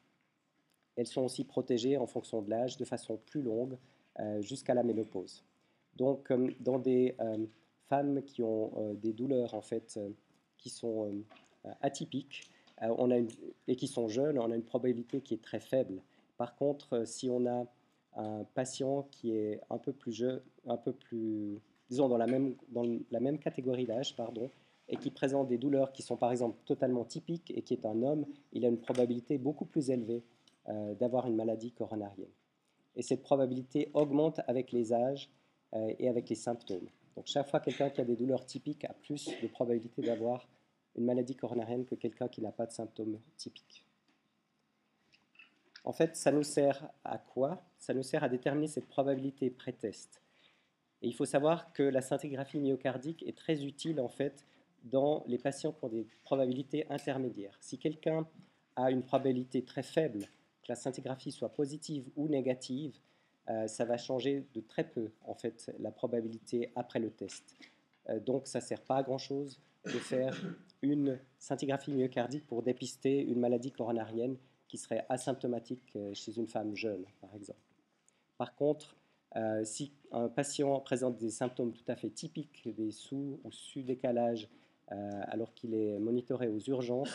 elles 0.96 1.08
sont 1.08 1.24
aussi 1.24 1.44
protégées 1.44 1.98
en 1.98 2.08
fonction 2.08 2.42
de 2.42 2.50
l'âge 2.50 2.78
de 2.78 2.86
façon 2.86 3.18
plus 3.26 3.42
longue 3.42 3.78
euh, 4.20 4.42
jusqu'à 4.42 4.74
la 4.74 4.84
ménopause. 4.84 5.44
Donc, 5.96 6.32
dans 6.60 6.80
des 6.80 7.16
euh, 7.20 7.46
femmes 7.88 8.24
qui 8.24 8.44
ont 8.44 8.72
euh, 8.78 8.94
des 8.94 9.14
douleurs 9.14 9.54
en 9.54 9.62
fait 9.62 10.00
qui 10.58 10.70
sont 10.70 11.14
atypiques 11.82 12.50
et 13.68 13.76
qui 13.76 13.88
sont 13.88 14.08
jeunes, 14.08 14.40
on 14.40 14.52
a 14.52 14.56
une 14.56 14.64
probabilité 14.64 15.22
qui 15.22 15.36
est 15.36 15.42
très 15.42 15.60
faible. 15.60 16.02
Par 16.38 16.56
contre, 16.56 17.06
si 17.06 17.30
on 17.30 17.46
a 17.46 17.66
un 18.16 18.44
patient 18.54 19.08
qui 19.12 19.32
est 19.32 19.62
un 19.70 19.78
peu 19.78 19.94
plus 19.94 20.12
jeune, 20.12 20.42
un 20.66 20.78
peu 20.78 20.92
plus, 20.92 21.62
disons 21.90 22.08
dans 22.08 22.18
la 22.18 22.28
même, 22.28 22.56
dans 22.70 22.84
la 23.12 23.20
même 23.20 23.38
catégorie 23.38 23.86
d'âge, 23.86 24.16
pardon, 24.16 24.50
et 24.88 24.98
qui 24.98 25.12
présente 25.12 25.48
des 25.48 25.58
douleurs 25.58 25.92
qui 25.92 26.02
sont 26.02 26.18
par 26.18 26.32
exemple 26.32 26.58
totalement 26.66 27.06
typiques 27.06 27.52
et 27.56 27.62
qui 27.62 27.74
est 27.74 27.86
un 27.86 28.02
homme, 28.02 28.26
il 28.54 28.66
a 28.66 28.68
une 28.68 28.80
probabilité 28.80 29.38
beaucoup 29.38 29.66
plus 29.66 29.90
élevée 29.90 30.24
euh, 30.24 30.24
d'avoir 30.68 31.28
une 31.28 31.36
maladie 31.36 31.72
coronarienne. 31.72 32.32
Et 32.96 33.02
cette 33.02 33.22
probabilité 33.22 33.90
augmente 33.94 34.40
avec 34.48 34.72
les 34.72 34.94
âges 34.94 35.30
euh, 35.74 35.94
et 36.00 36.08
avec 36.08 36.30
les 36.30 36.36
symptômes. 36.36 36.88
Donc 37.16 37.28
chaque 37.28 37.48
fois 37.50 37.60
quelqu'un 37.60 37.90
qui 37.90 38.02
a 38.02 38.06
des 38.06 38.16
douleurs 38.16 38.46
typiques 38.46 38.86
a 38.86 38.94
plus 38.94 39.30
de 39.42 39.48
probabilité 39.48 40.02
d'avoir 40.02 40.48
une 40.96 41.06
maladie 41.06 41.36
coronarienne 41.36 41.86
que 41.86 41.96
quelqu'un 41.96 42.28
qui 42.28 42.42
n'a 42.42 42.52
pas 42.52 42.66
de 42.66 42.72
symptômes 42.72 43.20
typiques. 43.38 43.86
En 45.84 45.92
fait, 45.92 46.16
ça 46.16 46.32
nous 46.32 46.44
sert 46.44 46.90
à 47.04 47.18
quoi? 47.18 47.64
Ça 47.78 47.94
nous 47.94 48.04
sert 48.04 48.24
à 48.24 48.30
déterminer 48.30 48.68
cette 48.68 48.88
probabilité 48.88 49.50
pré-test. 49.50 50.22
Et 51.02 51.08
il 51.08 51.14
faut 51.14 51.26
savoir 51.26 51.74
que 51.74 51.84
la 51.84 52.02
scintigraphie 52.02 52.60
myocardique 52.60 53.24
est 53.24 53.38
très 53.38 53.64
utile 53.64 54.00
en 54.00 54.08
fait 54.08 54.46
dans 54.86 55.24
les 55.28 55.38
patients 55.38 55.74
qui 55.74 55.86
ont 55.86 55.90
des 55.90 56.08
probabilités 56.24 56.86
intermédiaires. 56.90 57.58
Si 57.60 57.78
quelqu'un 57.78 58.26
a 58.76 58.90
une 58.92 59.04
probabilité 59.04 59.64
très 59.64 59.84
faible 59.84 60.26
que 60.66 60.72
la 60.72 60.76
scintigraphie 60.76 61.32
soit 61.32 61.50
positive 61.54 62.10
ou 62.16 62.28
négative, 62.28 62.98
euh, 63.50 63.68
ça 63.68 63.86
va 63.86 63.98
changer 63.98 64.46
de 64.54 64.62
très 64.62 64.84
peu 64.84 65.12
en 65.26 65.36
fait 65.36 65.72
la 65.80 65.92
probabilité 65.92 66.72
après 66.76 67.00
le 67.00 67.12
test. 67.12 67.56
Euh, 68.10 68.20
donc 68.20 68.48
ça 68.48 68.60
ne 68.60 68.64
sert 68.64 68.82
pas 68.82 68.98
à 68.98 69.04
grand 69.04 69.20
chose 69.20 69.60
de 69.86 69.92
faire 69.92 70.36
une 70.82 71.20
scintigraphie 71.38 71.94
myocardique 71.94 72.48
pour 72.48 72.64
dépister 72.64 73.22
une 73.22 73.40
maladie 73.40 73.72
coronarienne 73.72 74.38
qui 74.68 74.80
serait 74.80 75.06
asymptomatique 75.10 75.96
euh, 75.96 76.12
chez 76.16 76.36
une 76.38 76.48
femme 76.48 76.76
jeune, 76.76 77.06
par 77.22 77.34
exemple. 77.36 77.60
Par 78.38 78.56
contre, 78.56 78.98
si 79.66 79.92
un 80.12 80.30
patient 80.30 80.80
présente 80.80 81.18
des 81.18 81.30
symptômes 81.30 81.74
tout 81.74 81.84
à 81.90 81.98
fait 81.98 82.10
typiques, 82.10 82.70
des 82.78 82.92
sous- 82.92 83.38
ou 83.44 83.52
sous-décalages, 83.52 84.48
alors 84.88 85.54
qu'il 85.54 85.74
est 85.74 86.00
monitoré 86.00 86.48
aux 86.48 86.60
urgences, 86.60 87.14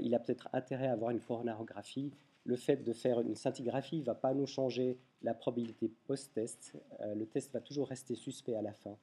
il 0.00 0.14
a 0.14 0.18
peut-être 0.18 0.48
intérêt 0.54 0.86
à 0.86 0.92
avoir 0.92 1.10
une 1.10 1.20
coronarographie 1.20 2.10
le 2.44 2.56
fait 2.56 2.76
de 2.76 2.92
faire 2.92 3.20
une 3.20 3.34
scintigraphie 3.34 4.00
ne 4.00 4.04
va 4.04 4.14
pas 4.14 4.34
nous 4.34 4.46
changer 4.46 4.98
la 5.22 5.34
probabilité 5.34 5.90
post-test. 6.06 6.76
Euh, 7.00 7.14
le 7.14 7.26
test 7.26 7.52
va 7.52 7.60
toujours 7.60 7.88
rester 7.88 8.14
suspect 8.14 8.56
à 8.56 8.62
la 8.62 8.72
fin. 8.72 8.96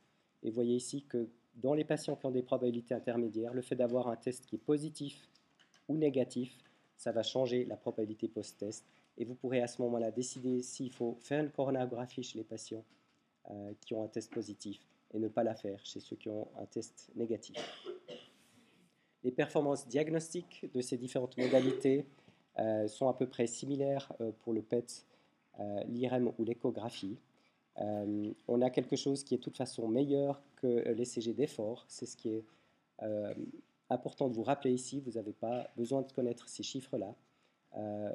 Et 0.43 0.49
vous 0.49 0.55
voyez 0.55 0.75
ici 0.75 1.03
que 1.03 1.29
dans 1.55 1.73
les 1.73 1.85
patients 1.85 2.15
qui 2.15 2.25
ont 2.25 2.31
des 2.31 2.43
probabilités 2.43 2.93
intermédiaires, 2.93 3.53
le 3.53 3.61
fait 3.61 3.75
d'avoir 3.75 4.07
un 4.07 4.15
test 4.15 4.45
qui 4.45 4.55
est 4.55 4.59
positif 4.59 5.27
ou 5.87 5.97
négatif, 5.97 6.57
ça 6.97 7.11
va 7.11 7.23
changer 7.23 7.65
la 7.65 7.77
probabilité 7.77 8.27
post-test. 8.27 8.85
Et 9.17 9.25
vous 9.25 9.35
pourrez 9.35 9.61
à 9.61 9.67
ce 9.67 9.81
moment-là 9.81 10.11
décider 10.11 10.61
s'il 10.61 10.91
faut 10.91 11.17
faire 11.21 11.43
une 11.43 11.51
coronarographie 11.51 12.23
chez 12.23 12.37
les 12.37 12.43
patients 12.43 12.83
euh, 13.49 13.73
qui 13.81 13.93
ont 13.93 14.03
un 14.03 14.07
test 14.07 14.31
positif 14.33 14.79
et 15.13 15.19
ne 15.19 15.27
pas 15.27 15.43
la 15.43 15.55
faire 15.55 15.83
chez 15.85 15.99
ceux 15.99 16.15
qui 16.15 16.29
ont 16.29 16.47
un 16.57 16.65
test 16.65 17.09
négatif. 17.15 17.57
Les 19.23 19.31
performances 19.31 19.87
diagnostiques 19.87 20.69
de 20.73 20.81
ces 20.81 20.97
différentes 20.97 21.37
modalités 21.37 22.05
sont 22.87 23.07
à 23.07 23.13
peu 23.13 23.27
près 23.27 23.47
similaires 23.47 24.11
euh, 24.21 24.31
pour 24.39 24.53
le 24.53 24.61
PET, 24.61 25.05
euh, 25.59 25.83
l'IRM 25.87 26.31
ou 26.37 26.43
l'échographie. 26.43 27.17
on 28.47 28.61
a 28.61 28.69
quelque 28.69 28.95
chose 28.95 29.23
qui 29.23 29.35
est 29.35 29.37
de 29.37 29.43
toute 29.43 29.57
façon 29.57 29.87
meilleur 29.87 30.41
que 30.57 30.67
l'ECG 30.67 31.33
d'effort. 31.33 31.85
C'est 31.87 32.05
ce 32.05 32.17
qui 32.17 32.29
est 32.29 32.43
important 33.89 34.27
de 34.27 34.33
vous 34.33 34.43
rappeler 34.43 34.73
ici. 34.73 34.99
Vous 34.99 35.13
n'avez 35.13 35.31
pas 35.31 35.69
besoin 35.77 36.01
de 36.01 36.11
connaître 36.11 36.49
ces 36.49 36.63
chiffres-là. 36.63 37.15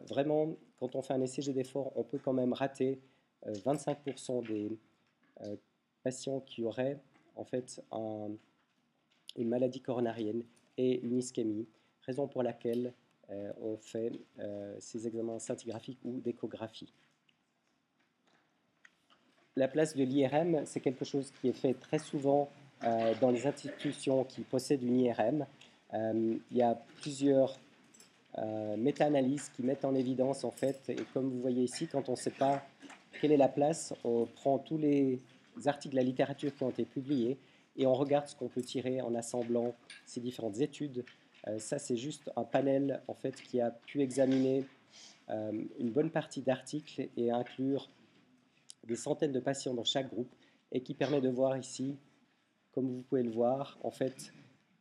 vraiment, 0.06 0.54
quand 0.78 0.94
on 0.96 1.02
fait 1.02 1.14
un 1.14 1.22
ECG 1.22 1.54
d'effort, 1.54 1.92
on 1.96 2.04
peut 2.04 2.18
quand 2.18 2.34
même 2.34 2.52
rater 2.52 3.00
25% 3.46 4.46
des 4.46 4.78
patients 6.02 6.40
qui 6.40 6.62
auraient 6.62 7.00
en 7.34 7.44
fait 7.44 7.80
une 9.36 9.48
maladie 9.48 9.80
coronarienne 9.80 10.44
et 10.76 11.00
une 11.00 11.16
ischémie, 11.16 11.66
raison 12.02 12.28
pour 12.28 12.42
laquelle 12.42 12.92
euh, 13.30 13.52
on 13.62 13.76
fait 13.76 14.12
euh, 14.38 14.76
ces 14.80 15.06
examens 15.06 15.38
scintigraphiques 15.38 15.98
ou 16.04 16.20
d'échographie. 16.20 16.92
La 19.56 19.68
place 19.68 19.96
de 19.96 20.02
l'IRM, 20.02 20.66
c'est 20.66 20.80
quelque 20.80 21.04
chose 21.04 21.32
qui 21.40 21.48
est 21.48 21.52
fait 21.52 21.74
très 21.74 21.98
souvent 21.98 22.48
euh, 22.82 23.14
dans 23.20 23.30
les 23.30 23.46
institutions 23.46 24.24
qui 24.24 24.42
possèdent 24.42 24.82
une 24.82 25.00
IRM. 25.00 25.46
il 25.92 26.40
y 26.56 26.62
a 26.62 26.74
plusieurs 27.00 27.58
méta-analyses 28.76 29.48
qui 29.50 29.62
mettent 29.62 29.84
en 29.84 29.94
évidence, 29.94 30.42
en 30.42 30.50
fait, 30.50 30.80
et 30.88 30.96
comme 31.14 31.30
vous 31.30 31.40
voyez 31.40 31.62
ici, 31.62 31.86
quand 31.86 32.08
on 32.08 32.12
ne 32.12 32.16
sait 32.16 32.32
pas 32.32 32.66
quelle 33.20 33.30
est 33.30 33.36
la 33.36 33.48
place, 33.48 33.94
on 34.02 34.26
prend 34.26 34.58
tous 34.58 34.76
les 34.76 35.20
articles 35.66 35.94
de 35.94 36.00
la 36.00 36.04
littérature 36.04 36.52
qui 36.52 36.64
ont 36.64 36.70
été 36.70 36.84
publiés 36.84 37.38
et 37.76 37.86
on 37.86 37.94
regarde 37.94 38.26
ce 38.26 38.34
qu'on 38.34 38.48
peut 38.48 38.62
tirer 38.62 39.00
en 39.00 39.14
assemblant 39.14 39.72
ces 40.04 40.20
différentes 40.20 40.60
études 40.60 41.04
ça, 41.58 41.78
c'est 41.78 41.96
juste 41.96 42.30
un 42.36 42.44
panel 42.44 43.02
en 43.08 43.14
fait, 43.14 43.34
qui 43.34 43.60
a 43.60 43.70
pu 43.70 44.00
examiner 44.00 44.64
euh, 45.30 45.52
une 45.78 45.90
bonne 45.90 46.10
partie 46.10 46.42
d'articles 46.42 47.08
et 47.16 47.30
inclure 47.30 47.88
des 48.86 48.96
centaines 48.96 49.32
de 49.32 49.40
patients 49.40 49.74
dans 49.74 49.84
chaque 49.84 50.10
groupe 50.10 50.34
et 50.72 50.82
qui 50.82 50.94
permet 50.94 51.20
de 51.20 51.30
voir 51.30 51.56
ici, 51.56 51.96
comme 52.72 52.88
vous 52.88 53.02
pouvez 53.02 53.22
le 53.22 53.30
voir, 53.30 53.78
en 53.82 53.90
fait, 53.90 54.32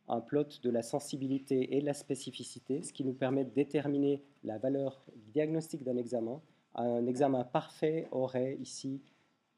un 0.08 0.20
plot 0.20 0.60
de 0.62 0.70
la 0.70 0.82
sensibilité 0.82 1.76
et 1.76 1.80
la 1.80 1.94
spécificité, 1.94 2.82
ce 2.82 2.92
qui 2.92 3.04
nous 3.04 3.14
permet 3.14 3.44
de 3.44 3.50
déterminer 3.50 4.22
la 4.42 4.58
valeur 4.58 5.02
diagnostique 5.32 5.82
d'un 5.82 5.96
examen. 5.96 6.42
Un 6.74 7.06
examen 7.06 7.44
parfait 7.44 8.06
aurait 8.10 8.56
ici 8.56 9.00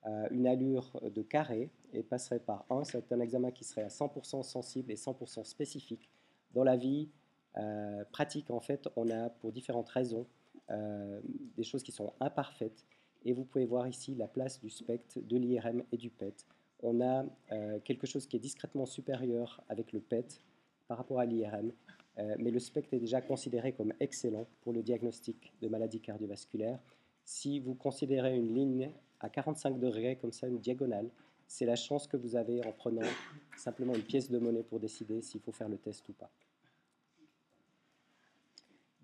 euh, 0.06 0.28
une 0.30 0.46
allure 0.46 1.00
de 1.02 1.22
carré 1.22 1.70
et 1.92 2.02
passerait 2.04 2.38
par 2.38 2.64
1. 2.70 2.84
C'est 2.84 3.10
un 3.10 3.20
examen 3.20 3.50
qui 3.50 3.64
serait 3.64 3.82
à 3.82 3.88
100% 3.88 4.44
sensible 4.44 4.92
et 4.92 4.96
100% 4.96 5.44
spécifique. 5.44 6.08
Dans 6.56 6.64
la 6.64 6.78
vie 6.78 7.10
euh, 7.58 8.02
pratique, 8.12 8.50
en 8.50 8.60
fait, 8.60 8.88
on 8.96 9.10
a 9.10 9.28
pour 9.28 9.52
différentes 9.52 9.90
raisons 9.90 10.26
euh, 10.70 11.20
des 11.54 11.64
choses 11.64 11.82
qui 11.82 11.92
sont 11.92 12.14
imparfaites. 12.18 12.86
Et 13.26 13.34
vous 13.34 13.44
pouvez 13.44 13.66
voir 13.66 13.86
ici 13.86 14.14
la 14.14 14.26
place 14.26 14.58
du 14.58 14.70
spectre, 14.70 15.20
de 15.20 15.36
l'IRM 15.36 15.82
et 15.92 15.98
du 15.98 16.08
PET. 16.08 16.46
On 16.82 17.02
a 17.02 17.26
euh, 17.52 17.78
quelque 17.80 18.06
chose 18.06 18.26
qui 18.26 18.36
est 18.36 18.40
discrètement 18.40 18.86
supérieur 18.86 19.62
avec 19.68 19.92
le 19.92 20.00
PET 20.00 20.40
par 20.88 20.96
rapport 20.96 21.20
à 21.20 21.26
l'IRM, 21.26 21.72
mais 22.38 22.50
le 22.50 22.60
spectre 22.60 22.94
est 22.94 23.00
déjà 23.00 23.20
considéré 23.20 23.72
comme 23.72 23.92
excellent 24.00 24.46
pour 24.62 24.72
le 24.72 24.82
diagnostic 24.82 25.52
de 25.60 25.68
maladies 25.68 26.00
cardiovasculaires. 26.00 26.78
Si 27.24 27.60
vous 27.60 27.74
considérez 27.74 28.34
une 28.34 28.54
ligne 28.54 28.92
à 29.20 29.28
45 29.28 29.78
degrés, 29.78 30.16
comme 30.16 30.32
ça, 30.32 30.46
une 30.46 30.60
diagonale, 30.60 31.10
c'est 31.46 31.66
la 31.66 31.76
chance 31.76 32.06
que 32.06 32.16
vous 32.16 32.36
avez 32.36 32.64
en 32.64 32.72
prenant 32.72 33.06
simplement 33.58 33.94
une 33.94 34.04
pièce 34.04 34.30
de 34.30 34.38
monnaie 34.38 34.62
pour 34.62 34.80
décider 34.80 35.20
s'il 35.20 35.40
faut 35.40 35.52
faire 35.52 35.68
le 35.68 35.76
test 35.76 36.08
ou 36.08 36.12
pas. 36.12 36.30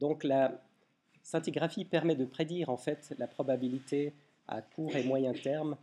Donc 0.02 0.24
la 0.24 0.60
scintigraphie 1.22 1.84
permet 1.84 2.16
de 2.16 2.24
prédire 2.24 2.70
en 2.70 2.76
fait 2.76 3.14
la 3.18 3.28
probabilité 3.28 4.12
à 4.48 4.60
court 4.60 4.96
et 4.96 5.04
moyen 5.04 5.32
terme 5.32 5.76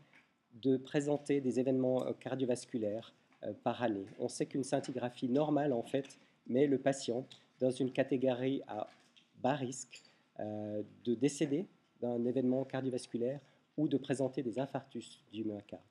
de 0.55 0.75
présenter 0.75 1.39
des 1.39 1.57
événements 1.61 2.05
euh, 2.05 2.11
cardiovasculaires 2.19 3.13
euh, 3.43 3.53
par 3.63 3.81
année. 3.81 4.05
On 4.19 4.27
sait 4.27 4.45
qu'une 4.45 4.65
scintigraphie 4.65 5.29
normale 5.29 5.71
en 5.71 5.83
fait 5.83 6.19
met 6.47 6.67
le 6.67 6.77
patient 6.77 7.25
dans 7.61 7.71
une 7.71 7.93
catégorie 7.93 8.61
à 8.67 8.89
bas 9.41 9.55
risque 9.55 10.01
euh, 10.41 10.83
de 11.05 11.15
décéder 11.15 11.65
d'un 12.01 12.25
événement 12.25 12.65
cardiovasculaire 12.65 13.39
ou 13.77 13.87
de 13.87 13.97
présenter 13.97 14.43
des 14.43 14.59
infarctus 14.59 15.23
du 15.31 15.45
myocarde. 15.45 15.81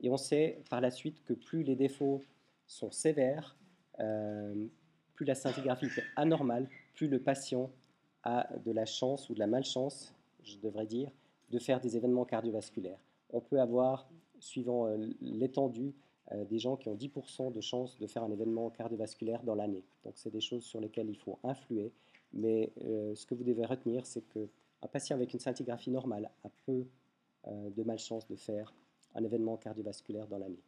Et 0.00 0.10
on 0.10 0.16
sait 0.16 0.64
par 0.68 0.80
la 0.80 0.90
suite 0.90 1.22
que 1.22 1.32
plus 1.32 1.62
les 1.62 1.76
défauts 1.76 2.24
sont 2.66 2.90
sévères, 2.90 3.56
plus 5.18 5.24
la 5.24 5.34
scintigraphie 5.34 5.86
est 5.86 6.04
anormale, 6.14 6.68
plus 6.94 7.08
le 7.08 7.18
patient 7.18 7.72
a 8.22 8.46
de 8.64 8.70
la 8.70 8.86
chance 8.86 9.28
ou 9.28 9.34
de 9.34 9.40
la 9.40 9.48
malchance, 9.48 10.14
je 10.44 10.58
devrais 10.58 10.86
dire, 10.86 11.10
de 11.50 11.58
faire 11.58 11.80
des 11.80 11.96
événements 11.96 12.24
cardiovasculaires. 12.24 13.00
On 13.30 13.40
peut 13.40 13.60
avoir, 13.60 14.08
suivant 14.38 14.86
euh, 14.86 14.96
l'étendue, 15.20 15.92
euh, 16.30 16.44
des 16.44 16.60
gens 16.60 16.76
qui 16.76 16.88
ont 16.88 16.94
10% 16.94 17.52
de 17.52 17.60
chance 17.60 17.98
de 17.98 18.06
faire 18.06 18.22
un 18.22 18.30
événement 18.30 18.70
cardiovasculaire 18.70 19.42
dans 19.42 19.56
l'année. 19.56 19.82
Donc 20.04 20.12
c'est 20.18 20.30
des 20.30 20.40
choses 20.40 20.62
sur 20.62 20.80
lesquelles 20.80 21.10
il 21.10 21.18
faut 21.18 21.40
influer. 21.42 21.90
Mais 22.32 22.72
euh, 22.84 23.12
ce 23.16 23.26
que 23.26 23.34
vous 23.34 23.42
devez 23.42 23.66
retenir, 23.66 24.06
c'est 24.06 24.22
qu'un 24.22 24.86
patient 24.92 25.16
avec 25.16 25.34
une 25.34 25.40
scintigraphie 25.40 25.90
normale 25.90 26.30
a 26.44 26.48
peu 26.64 26.86
de 27.44 27.82
malchance 27.82 28.28
de 28.28 28.36
faire 28.36 28.72
un 29.16 29.24
événement 29.24 29.56
cardiovasculaire 29.56 30.28
dans 30.28 30.38
l'année. 30.38 30.62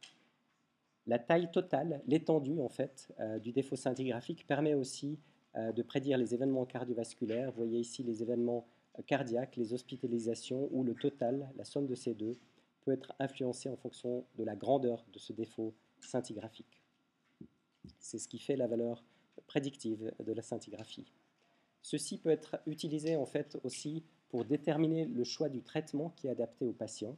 La 1.11 1.19
taille 1.19 1.51
totale, 1.51 2.01
l'étendue 2.07 2.61
en 2.61 2.69
fait 2.69 3.13
du 3.41 3.51
défaut 3.51 3.75
scintigraphique 3.75 4.47
permet 4.47 4.75
aussi 4.75 5.19
euh, 5.57 5.73
de 5.73 5.81
prédire 5.81 6.17
les 6.17 6.33
événements 6.33 6.65
cardiovasculaires. 6.65 7.51
Vous 7.51 7.57
voyez 7.57 7.79
ici 7.79 8.03
les 8.03 8.23
événements 8.23 8.65
euh, 8.97 9.01
cardiaques, 9.01 9.57
les 9.57 9.73
hospitalisations, 9.73 10.69
où 10.71 10.85
le 10.85 10.95
total, 10.95 11.51
la 11.57 11.65
somme 11.65 11.87
de 11.87 11.95
ces 11.95 12.13
deux, 12.13 12.37
peut 12.85 12.93
être 12.93 13.13
influencé 13.19 13.67
en 13.67 13.75
fonction 13.75 14.23
de 14.37 14.45
la 14.45 14.55
grandeur 14.55 15.03
de 15.11 15.19
ce 15.19 15.33
défaut 15.33 15.73
scintigraphique. 15.99 16.81
C'est 17.99 18.17
ce 18.17 18.29
qui 18.29 18.39
fait 18.39 18.55
la 18.55 18.67
valeur 18.67 19.03
prédictive 19.45 20.13
de 20.25 20.31
la 20.31 20.41
scintigraphie. 20.41 21.11
Ceci 21.81 22.17
peut 22.17 22.29
être 22.29 22.61
utilisé 22.65 23.17
en 23.17 23.25
fait 23.25 23.57
aussi 23.65 24.05
pour 24.29 24.45
déterminer 24.45 25.03
le 25.03 25.25
choix 25.25 25.49
du 25.49 25.63
traitement 25.63 26.13
qui 26.15 26.27
est 26.27 26.31
adapté 26.31 26.65
au 26.65 26.71
patient. 26.71 27.17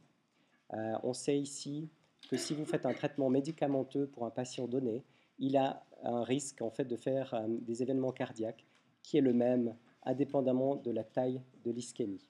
Euh, 0.72 0.98
on 1.04 1.12
sait 1.12 1.38
ici 1.38 1.88
que 2.26 2.36
si 2.36 2.54
vous 2.54 2.64
faites 2.64 2.86
un 2.86 2.92
traitement 2.92 3.30
médicamenteux 3.30 4.06
pour 4.06 4.24
un 4.24 4.30
patient 4.30 4.66
donné, 4.66 5.04
il 5.38 5.56
a 5.56 5.84
un 6.02 6.22
risque 6.22 6.62
en 6.62 6.70
fait 6.70 6.84
de 6.84 6.96
faire 6.96 7.34
euh, 7.34 7.46
des 7.48 7.82
événements 7.82 8.12
cardiaques 8.12 8.64
qui 9.02 9.18
est 9.18 9.22
le 9.22 9.32
même 9.32 9.76
indépendamment 10.04 10.76
de 10.76 10.90
la 10.90 11.04
taille 11.04 11.42
de 11.64 11.70
l'ischémie 11.70 12.24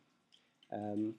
euh, 0.73 1.13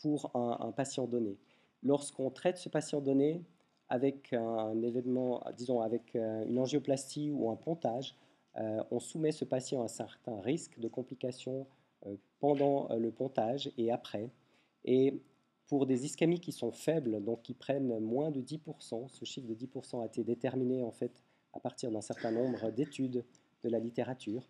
pour 0.00 0.34
un, 0.34 0.72
patient 0.72 1.06
donné. 1.06 1.38
Lorsqu'on 1.82 2.30
traite 2.30 2.56
ce 2.58 2.68
patient 2.68 3.00
donné 3.00 3.44
avec 3.88 4.32
un 4.32 4.80
événement, 4.82 5.44
disons 5.56 5.80
avec 5.80 6.16
euh, 6.16 6.44
une 6.46 6.58
angioplastie 6.58 7.30
ou 7.30 7.50
un 7.50 7.56
pontage, 7.56 8.16
on 8.90 9.00
soumet 9.00 9.32
ce 9.32 9.46
patient 9.46 9.80
à 9.80 9.84
un 9.84 9.88
certain 9.88 10.38
risque 10.42 10.78
de 10.78 10.86
complications 10.86 11.66
pendant 12.38 12.94
le 12.94 13.10
pontage 13.10 13.72
et 13.78 13.90
après. 13.90 14.28
Et 14.84 15.22
pour 15.72 15.86
des 15.86 16.04
ischémies 16.04 16.38
qui 16.38 16.52
sont 16.52 16.70
faibles, 16.70 17.24
donc 17.24 17.40
qui 17.40 17.54
prennent 17.54 17.98
moins 17.98 18.30
de 18.30 18.42
10%, 18.42 19.08
ce 19.08 19.24
chiffre 19.24 19.48
de 19.48 19.54
10% 19.54 20.02
a 20.02 20.04
été 20.04 20.22
déterminé 20.22 20.82
en 20.82 20.90
fait 20.90 21.24
à 21.54 21.60
partir 21.60 21.90
d'un 21.90 22.02
certain 22.02 22.30
nombre 22.30 22.70
d'études 22.70 23.24
de 23.62 23.68
la 23.70 23.78
littérature. 23.78 24.46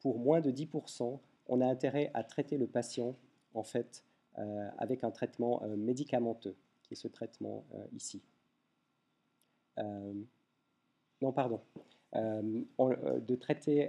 Pour 0.00 0.18
moins 0.18 0.42
de 0.42 0.50
10%, 0.50 1.18
on 1.46 1.60
a 1.62 1.66
intérêt 1.66 2.10
à 2.12 2.22
traiter 2.24 2.58
le 2.58 2.66
patient 2.66 3.16
en 3.54 3.62
fait 3.62 4.04
euh, 4.36 4.68
avec 4.76 5.02
un 5.02 5.10
traitement 5.10 5.62
euh, 5.62 5.76
médicamenteux, 5.76 6.54
qui 6.82 6.92
est 6.92 6.96
ce 6.96 7.08
traitement 7.08 7.64
euh, 7.72 7.86
ici. 7.94 8.20
non, 9.78 11.32
pardon. 11.32 11.62
de 12.12 13.34
traiter 13.36 13.88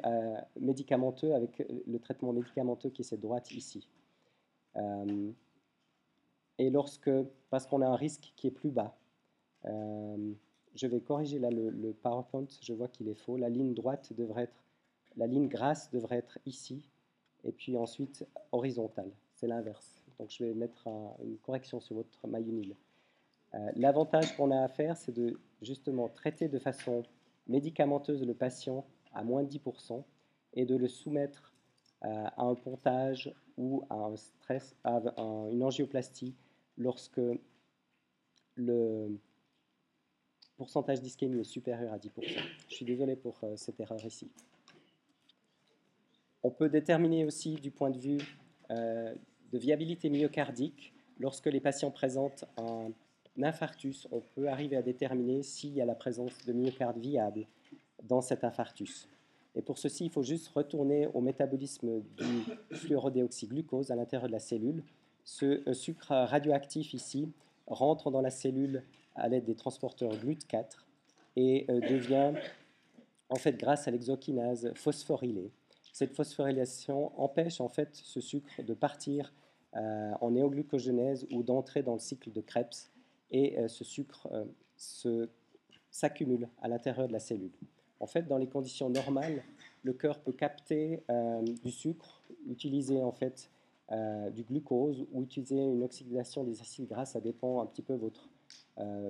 médicamenteux 0.58 1.34
avec 1.34 1.62
le 1.86 2.00
traitement 2.00 2.32
médicamenteux 2.32 2.92
qui 2.92 3.02
est 3.02 3.06
cette 3.06 3.20
droite 3.20 3.52
ici. 3.52 3.90
Et 6.60 6.70
lorsque, 6.70 7.12
parce 7.50 7.68
qu'on 7.68 7.82
a 7.82 7.88
un 7.88 7.96
risque 7.96 8.34
qui 8.36 8.48
est 8.48 8.52
plus 8.52 8.72
bas, 8.72 8.96
je 9.64 10.88
vais 10.88 11.02
corriger 11.02 11.40
là 11.40 11.50
le, 11.50 11.70
le 11.70 11.94
PowerPoint, 11.94 12.48
je 12.62 12.74
vois 12.74 12.88
qu'il 12.88 13.10
est 13.10 13.16
faux. 13.16 13.36
La 13.36 13.50
ligne 13.50 13.74
droite 13.74 14.14
devrait 14.14 14.44
être, 14.44 14.64
la 15.18 15.28
ligne 15.28 15.48
grasse 15.48 15.92
devrait 15.92 16.18
être 16.18 16.40
ici, 16.46 16.88
et 17.44 17.52
puis 17.52 17.78
ensuite 17.78 18.26
horizontale. 18.52 19.12
C'est 19.34 19.48
l'inverse. 19.48 20.02
Donc 20.20 20.30
je 20.32 20.44
vais 20.44 20.54
mettre 20.54 20.88
une 21.24 21.38
correction 21.38 21.80
sur 21.80 21.96
votre 21.96 22.28
MyUnil. 22.28 22.76
Euh, 23.54 23.72
L'avantage 23.76 24.36
qu'on 24.36 24.52
a 24.52 24.64
à 24.64 24.68
faire, 24.68 24.98
c'est 24.98 25.12
de 25.12 25.40
justement 25.62 26.10
traiter 26.10 26.48
de 26.48 26.60
façon 26.60 27.04
médicamenteuse 27.48 28.26
le 28.26 28.34
patient 28.34 28.86
à 29.14 29.24
moins 29.24 29.44
de 29.44 29.50
10% 29.50 30.04
et 30.54 30.66
de 30.66 30.76
le 30.76 30.88
soumettre 30.88 31.54
euh, 32.04 32.26
à 32.36 32.44
un 32.44 32.56
pontage 32.56 33.34
ou 33.58 33.84
à 33.90 33.96
un 33.96 34.16
stress, 34.16 34.76
à 34.84 35.02
une 35.52 35.64
angioplastie 35.64 36.36
lorsque 36.78 37.22
le 38.56 39.18
pourcentage 40.58 41.02
d'ischémie 41.02 41.40
est 41.40 41.44
supérieur 41.44 41.94
à 41.94 41.98
10%. 41.98 42.10
Je 42.68 42.76
suis 42.76 42.86
désolé 42.86 43.16
pour 43.16 43.40
euh, 43.44 43.56
cette 43.56 43.80
erreur 43.80 44.04
ici. 44.04 44.30
On 46.44 46.50
peut 46.50 46.70
déterminer 46.70 47.26
aussi 47.26 47.56
du 47.56 47.72
point 47.72 47.90
de 47.90 48.00
vue 48.00 48.18
euh, 48.72 49.14
de 49.52 49.58
viabilité 49.58 50.10
myocardique. 50.10 50.94
Lorsque 51.20 51.48
les 51.48 51.60
patients 51.60 51.92
présentent 51.92 52.46
un 52.58 52.92
infarctus, 53.42 54.08
on 54.12 54.22
peut 54.36 54.48
arriver 54.48 54.76
à 54.76 54.82
déterminer 54.82 55.44
s'il 55.44 55.74
y 55.74 55.82
a 55.82 55.86
la 55.86 55.96
présence 55.96 56.46
de 56.46 56.54
myocarde 56.54 56.98
viable 56.98 57.46
dans 58.04 58.22
cet 58.22 58.44
infarctus. 58.44 59.08
Et 59.58 59.62
pour 59.64 59.80
ceci, 59.80 60.06
il 60.06 60.12
faut 60.12 60.22
juste 60.22 60.50
retourner 60.50 61.08
au 61.16 61.20
métabolisme 61.20 62.02
du 62.16 62.76
fluorodéoxyglucose 62.76 63.90
à 63.90 63.96
l'intérieur 63.96 64.28
de 64.28 64.32
la 64.32 64.40
cellule. 64.40 64.84
Ce 65.24 65.68
euh, 65.68 65.74
sucre 65.74 66.12
radioactif 66.12 66.94
ici 66.94 67.32
rentre 67.66 68.12
dans 68.12 68.22
la 68.22 68.30
cellule 68.30 68.84
à 69.16 69.28
l'aide 69.28 69.46
des 69.46 69.56
transporteurs 69.56 70.12
GLUT4 70.12 70.86
et 71.38 71.66
euh, 71.70 71.80
devient, 71.80 72.34
en 73.30 73.36
fait, 73.36 73.58
grâce 73.58 73.88
à 73.88 73.92
l'exokinase 73.92 74.72
phosphorylée, 74.76 75.52
cette 75.92 76.14
phosphorylation 76.14 77.20
empêche 77.20 77.60
en 77.60 77.68
fait 77.68 77.90
ce 77.96 78.22
sucre 78.22 78.62
de 78.62 78.76
partir 78.76 79.34
euh, 79.76 80.12
en 80.22 80.30
néoglucogénèse 80.30 81.26
ou 81.32 81.42
d'entrer 81.42 81.82
dans 81.82 81.94
le 81.94 82.00
cycle 82.00 82.32
de 82.32 82.42
Krebs 82.42 82.92
et 83.32 83.58
ce 83.68 83.84
sucre 83.84 84.30
s'accumule 85.90 86.48
à 86.62 86.70
l'intérieur 86.70 87.08
de 87.08 87.14
la 87.14 87.20
cellule. 87.20 87.52
En 88.00 88.08
fait, 88.08 88.28
dans 88.28 88.38
les 88.38 88.48
conditions 88.48 88.90
normales, 88.90 89.44
le 89.84 89.94
cœur 89.94 90.20
peut 90.20 90.32
capter 90.32 91.02
du 91.64 91.72
sucre, 91.72 92.22
utiliser 92.48 93.02
en 93.02 93.12
fait 93.12 93.50
du 94.34 94.44
glucose 94.44 95.06
ou 95.12 95.24
utiliser 95.24 95.58
une 95.58 95.84
oxydation 95.84 96.44
des 96.44 96.62
acides 96.62 96.88
gras. 96.88 97.06
Ça 97.06 97.22
dépend 97.22 97.62
un 97.62 97.66
petit 97.66 97.82
peu 97.82 97.94
de 97.94 98.00
votre 98.00 98.30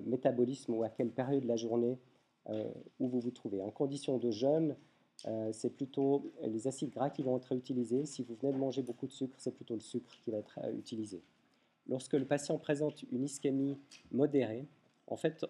métabolisme 0.06 0.74
ou 0.74 0.84
à 0.84 0.90
quelle 0.90 1.10
période 1.10 1.44
de 1.44 1.48
la 1.48 1.58
journée 1.58 1.98
où 2.50 3.08
vous 3.08 3.20
vous 3.20 3.32
trouvez. 3.32 3.62
En 3.62 3.72
conditions 3.72 4.18
de 4.18 4.32
jeûne, 4.32 4.76
euh, 5.26 5.50
c'est 5.52 5.72
plutôt 5.72 6.32
les 6.44 6.68
acides 6.68 6.92
gras 6.92 7.10
qui 7.10 7.24
vont 7.24 7.38
être 7.38 7.52
utilisés. 7.54 8.06
Si 8.06 8.22
vous 8.22 8.36
venez 8.36 8.54
de 8.54 8.58
manger 8.58 8.84
beaucoup 8.84 9.08
de 9.08 9.12
sucre, 9.12 9.34
c'est 9.38 9.52
plutôt 9.52 9.74
le 9.74 9.80
sucre 9.80 10.12
qui 10.24 10.32
va 10.32 10.38
être 10.38 10.60
euh, 10.64 10.72
utilisé. 10.78 11.22
Lorsque 11.88 12.14
le 12.14 12.26
patient 12.26 12.58
présente 12.58 13.04
une 13.12 13.24
ischémie 13.24 13.78
modérée, 14.12 14.68
en 15.08 15.16
fait, 15.16 15.44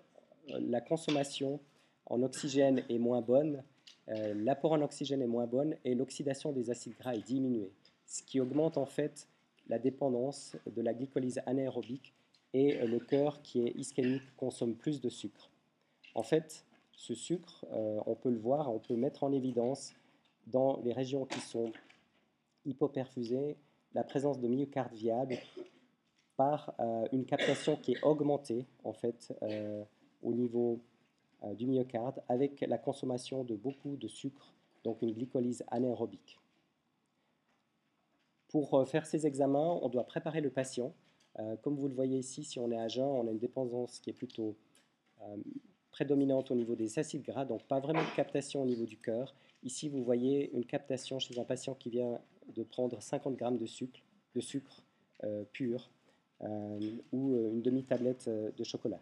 euh, 0.50 0.60
la 0.62 0.80
consommation 0.80 1.60
en 2.08 2.24
oxygène 2.24 2.84
est 2.89 2.98
moins 2.98 3.22
bonne, 3.22 3.63
l'apport 4.08 4.72
en 4.72 4.82
oxygène 4.82 5.22
est 5.22 5.28
moins 5.28 5.48
bonne 5.48 5.76
et 5.84 5.93
l'oxydation 5.93 6.54
des 6.54 6.70
acides 6.70 6.96
gras 6.98 7.13
est 7.13 7.26
diminuée, 7.26 7.74
ce 8.06 8.24
qui 8.24 8.39
augmente 8.39 8.78
en 8.78 8.86
fait 8.86 9.28
la 9.67 9.80
dépendance 9.80 10.56
de 10.65 10.82
la 10.82 10.93
glycolyse 10.93 11.41
anaérobique 11.46 12.13
et 12.54 12.86
le 12.88 13.00
cœur 13.00 13.41
qui 13.41 13.67
est 13.67 13.72
ischémique 13.76 14.36
consomme 14.38 14.76
plus 14.76 15.02
de 15.02 15.10
sucre. 15.10 15.50
En 16.15 16.24
fait, 16.24 16.65
ce 16.98 17.13
sucre, 17.13 17.65
euh, 17.72 18.00
on 18.06 18.15
peut 18.15 18.32
le 18.32 18.39
voir, 18.39 18.74
on 18.74 18.80
peut 18.80 18.96
mettre 18.96 19.24
en 19.24 19.32
évidence 19.32 19.93
dans 20.48 20.82
les 20.84 20.93
régions 20.93 21.26
qui 21.26 21.39
sont 21.39 21.72
hypoperfusées 22.65 23.56
la 23.93 24.04
présence 24.04 24.39
de 24.39 24.48
myocarde 24.48 24.93
viable 24.93 25.38
par 26.36 26.74
euh, 26.80 27.08
une 27.12 27.26
captation 27.26 27.76
qui 27.76 27.93
est 27.93 28.04
augmentée 28.04 28.65
en 28.84 28.93
fait 28.93 29.34
euh, 29.43 29.84
au 30.24 30.34
niveau 30.34 30.80
du 31.56 31.67
myocarde 31.67 32.21
avec 32.28 32.62
la 32.62 32.78
consommation 32.78 33.43
de 33.43 33.56
beaucoup 33.56 33.95
de 33.95 34.08
sucre, 34.08 34.54
donc 34.84 35.02
une 35.02 35.13
glycolyse 35.13 35.63
anaérobique. 35.67 36.39
Pour 38.47 38.88
faire 38.88 39.06
ces 39.06 39.28
examens, 39.28 39.80
on 39.82 39.89
doit 39.89 40.06
préparer 40.06 40.41
le 40.41 40.50
patient. 40.50 40.93
comme 41.62 41.76
vous 41.76 41.88
le 41.88 41.93
voyez 41.93 42.17
ici, 42.17 42.43
si 42.43 42.60
on 42.60 42.71
est 42.71 42.80
à 42.80 42.88
jeun, 42.88 43.06
on 43.06 43.28
a 43.28 43.32
une 43.32 43.38
dépendance 43.38 44.00
qui 44.00 44.10
est 44.10 44.13
plutôt 44.13 44.56
prédominante 45.91 46.52
au 46.52 46.56
niveau 46.56 46.76
des 46.76 47.00
acides 47.00 47.23
gras, 47.23 47.45
donc 47.45 47.63
pas 47.63 47.80
vraiment 47.80 48.04
de 48.04 48.15
captation 48.15 48.62
au 48.62 48.65
niveau 48.65 48.86
du 48.86 48.97
cœur. 48.97 49.34
Ici, 49.63 49.89
vous 49.89 50.04
voyez 50.04 50.52
une 50.54 50.65
captation 50.65 51.19
chez 51.19 51.39
un 51.39 51.43
patient 51.43 51.73
qui 51.73 51.89
vient 51.89 52.19
de 52.56 52.63
prendre 52.63 53.02
50 53.02 53.36
grammes 53.36 53.58
de 53.58 53.65
sucre, 53.65 54.84
euh, 55.23 55.43
pur 55.52 55.89
euh, 56.41 56.80
ou 57.12 57.34
euh, 57.34 57.52
une 57.52 57.63
demi-tablette 57.63 58.30
de 58.30 58.63
chocolat. 58.63 59.02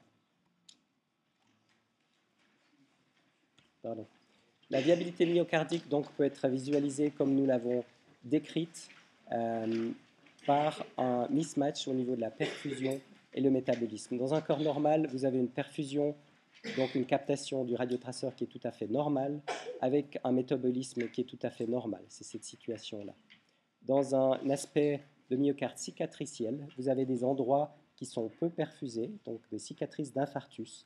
La 4.69 4.81
viabilité 4.81 5.25
myocardique 5.25 5.87
donc, 5.87 6.11
peut 6.13 6.23
être 6.23 6.47
visualisée 6.47 7.11
comme 7.11 7.35
nous 7.35 7.45
l'avons 7.45 7.83
décrite 8.23 8.89
par 10.45 10.85
un 10.97 11.27
mismatch 11.29 11.87
au 11.87 11.93
niveau 11.93 12.15
de 12.15 12.21
la 12.21 12.31
perfusion 12.31 12.99
et 13.33 13.41
le 13.41 13.49
métabolisme. 13.49 14.17
Dans 14.17 14.33
un 14.33 14.41
corps 14.41 14.59
normal, 14.59 15.07
vous 15.11 15.25
avez 15.25 15.37
une 15.37 15.49
perfusion 15.49 16.15
donc 16.77 16.95
une 16.95 17.05
captation 17.05 17.63
du 17.63 17.75
radiotraceur 17.75 18.35
qui 18.35 18.45
est 18.45 18.47
tout 18.47 18.59
à 18.63 18.71
fait 18.71 18.87
normale, 18.87 19.39
avec 19.81 20.19
un 20.23 20.31
métabolisme 20.31 21.09
qui 21.09 21.21
est 21.21 21.25
tout 21.25 21.39
à 21.41 21.49
fait 21.49 21.67
normal. 21.67 22.01
C'est 22.07 22.23
cette 22.23 22.43
situation-là. 22.43 23.13
Dans 23.83 24.15
un 24.15 24.49
aspect 24.49 25.01
de 25.29 25.35
myocarde 25.35 25.77
cicatriciel, 25.77 26.67
vous 26.77 26.89
avez 26.89 27.05
des 27.05 27.23
endroits 27.23 27.75
qui 27.95 28.05
sont 28.05 28.29
peu 28.39 28.49
perfusés, 28.49 29.11
donc 29.25 29.41
des 29.51 29.59
cicatrices 29.59 30.13
d'infarctus. 30.13 30.85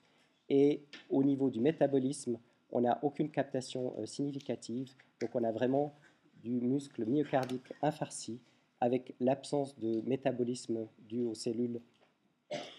Et 0.50 0.82
au 1.10 1.24
niveau 1.24 1.50
du 1.50 1.60
métabolisme, 1.60 2.38
on 2.72 2.82
n'a 2.82 3.00
aucune 3.04 3.30
captation 3.30 3.94
euh, 3.98 4.06
significative. 4.06 4.94
Donc 5.22 5.32
on 5.36 5.44
a 5.44 5.52
vraiment 5.52 5.96
du 6.44 6.62
muscle 6.62 7.06
myocardique 7.06 7.74
infarci 7.82 8.40
avec 8.80 9.16
l'absence 9.20 9.78
de 9.78 10.02
métabolisme 10.08 10.88
dû 11.00 11.24
aux 11.24 11.36
cellules 11.36 11.82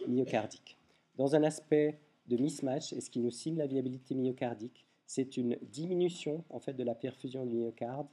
myocardiques. 0.08 0.78
Dans 1.16 1.34
un 1.34 1.42
aspect 1.42 2.00
de 2.26 2.36
mismatch 2.36 2.92
et 2.92 3.00
ce 3.00 3.10
qui 3.10 3.20
nous 3.20 3.30
signe 3.30 3.58
la 3.58 3.66
viabilité 3.66 4.14
myocardique, 4.14 4.86
c'est 5.06 5.36
une 5.36 5.58
diminution 5.62 6.44
en 6.50 6.60
fait 6.60 6.72
de 6.72 6.84
la 6.84 6.94
perfusion 6.94 7.44
du 7.44 7.56
myocarde 7.56 8.06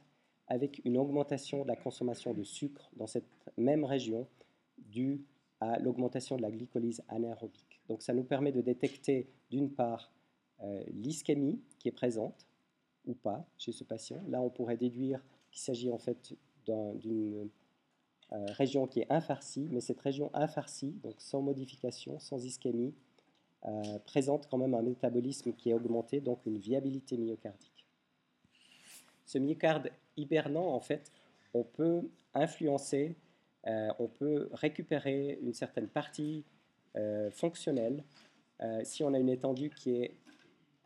avec 0.48 0.80
une 0.84 0.98
augmentation 0.98 1.62
de 1.62 1.68
la 1.68 1.76
consommation 1.76 2.34
de 2.34 2.42
sucre 2.42 2.90
dans 2.96 3.06
cette 3.06 3.28
même 3.56 3.84
région 3.84 4.26
due 4.78 5.24
à 5.60 5.78
l'augmentation 5.78 6.36
de 6.36 6.42
la 6.42 6.50
glycolyse 6.50 7.02
anaérobique. 7.08 7.80
Donc 7.88 8.02
ça 8.02 8.14
nous 8.14 8.24
permet 8.24 8.52
de 8.52 8.60
détecter 8.60 9.28
d'une 9.50 9.70
part 9.70 10.10
l'ischémie 10.88 11.60
qui 11.78 11.88
est 11.88 11.92
présente 11.92 12.46
ou 13.06 13.14
pas 13.14 13.44
chez 13.56 13.72
ce 13.72 13.84
patient. 13.84 14.22
Là, 14.28 14.40
on 14.40 14.50
pourrait 14.50 14.76
déduire 14.76 15.22
qu'il 15.50 15.60
s'agit 15.60 15.90
en 15.90 15.98
fait 15.98 16.34
d'une 16.66 17.48
euh, 18.32 18.46
région 18.50 18.86
qui 18.86 19.00
est 19.00 19.10
infarcie, 19.10 19.68
mais 19.70 19.80
cette 19.80 20.00
région 20.00 20.30
infarcie, 20.34 20.92
donc 21.02 21.14
sans 21.18 21.40
modification, 21.40 22.18
sans 22.18 22.44
ischémie, 22.44 22.94
euh, 23.66 23.98
présente 24.04 24.48
quand 24.48 24.58
même 24.58 24.74
un 24.74 24.82
métabolisme 24.82 25.52
qui 25.52 25.70
est 25.70 25.74
augmenté, 25.74 26.20
donc 26.20 26.46
une 26.46 26.58
viabilité 26.58 27.16
myocardique. 27.16 27.86
Ce 29.24 29.38
myocarde 29.38 29.90
hibernant, 30.16 30.74
en 30.74 30.80
fait, 30.80 31.10
on 31.54 31.64
peut 31.64 32.08
influencer, 32.34 33.16
euh, 33.66 33.88
on 33.98 34.06
peut 34.06 34.48
récupérer 34.52 35.38
une 35.42 35.54
certaine 35.54 35.88
partie 35.88 36.44
euh, 36.96 37.30
fonctionnelle 37.30 38.04
si 38.82 39.04
on 39.04 39.14
a 39.14 39.20
une 39.20 39.28
étendue 39.28 39.70
qui 39.70 40.02
est 40.02 40.16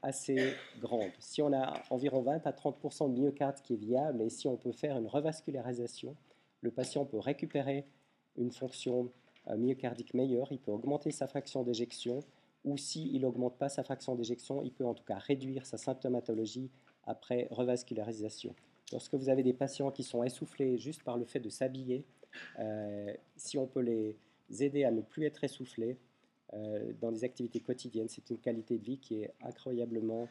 assez 0.02 0.54
grande. 0.80 1.10
Si 1.18 1.42
on 1.42 1.52
a 1.52 1.82
environ 1.90 2.22
20 2.22 2.46
à 2.46 2.52
30% 2.52 3.12
de 3.12 3.20
myocarde 3.20 3.60
qui 3.62 3.74
est 3.74 3.76
viable 3.76 4.22
et 4.22 4.30
si 4.30 4.48
on 4.48 4.56
peut 4.56 4.72
faire 4.72 4.98
une 4.98 5.06
revascularisation, 5.06 6.16
le 6.60 6.70
patient 6.70 7.04
peut 7.04 7.18
récupérer 7.18 7.86
une 8.36 8.50
fonction 8.50 9.10
myocardique 9.56 10.14
meilleure, 10.14 10.52
il 10.52 10.58
peut 10.58 10.70
augmenter 10.70 11.10
sa 11.10 11.26
fraction 11.26 11.62
d'éjection, 11.62 12.20
ou 12.64 12.78
s'il 12.78 13.20
n'augmente 13.20 13.58
pas 13.58 13.68
sa 13.68 13.82
fraction 13.82 14.14
d'éjection, 14.14 14.62
il 14.62 14.72
peut 14.72 14.86
en 14.86 14.94
tout 14.94 15.04
cas 15.04 15.18
réduire 15.18 15.66
sa 15.66 15.78
symptomatologie 15.78 16.70
après 17.04 17.48
revascularisation. 17.50 18.54
Lorsque 18.92 19.14
vous 19.14 19.28
avez 19.28 19.42
des 19.42 19.52
patients 19.52 19.90
qui 19.90 20.04
sont 20.04 20.22
essoufflés 20.22 20.78
juste 20.78 21.02
par 21.02 21.16
le 21.16 21.24
fait 21.24 21.40
de 21.40 21.48
s'habiller, 21.48 22.04
euh, 22.58 23.12
si 23.36 23.58
on 23.58 23.66
peut 23.66 23.80
les 23.80 24.16
aider 24.62 24.84
à 24.84 24.90
ne 24.90 25.00
plus 25.00 25.24
être 25.24 25.42
essoufflés 25.44 25.98
euh, 26.54 26.92
dans 27.00 27.10
les 27.10 27.24
activités 27.24 27.60
quotidiennes, 27.60 28.08
c'est 28.08 28.28
une 28.30 28.38
qualité 28.38 28.78
de 28.78 28.84
vie 28.84 28.98
qui 28.98 29.22
est 29.22 29.32
incroyablement 29.42 30.28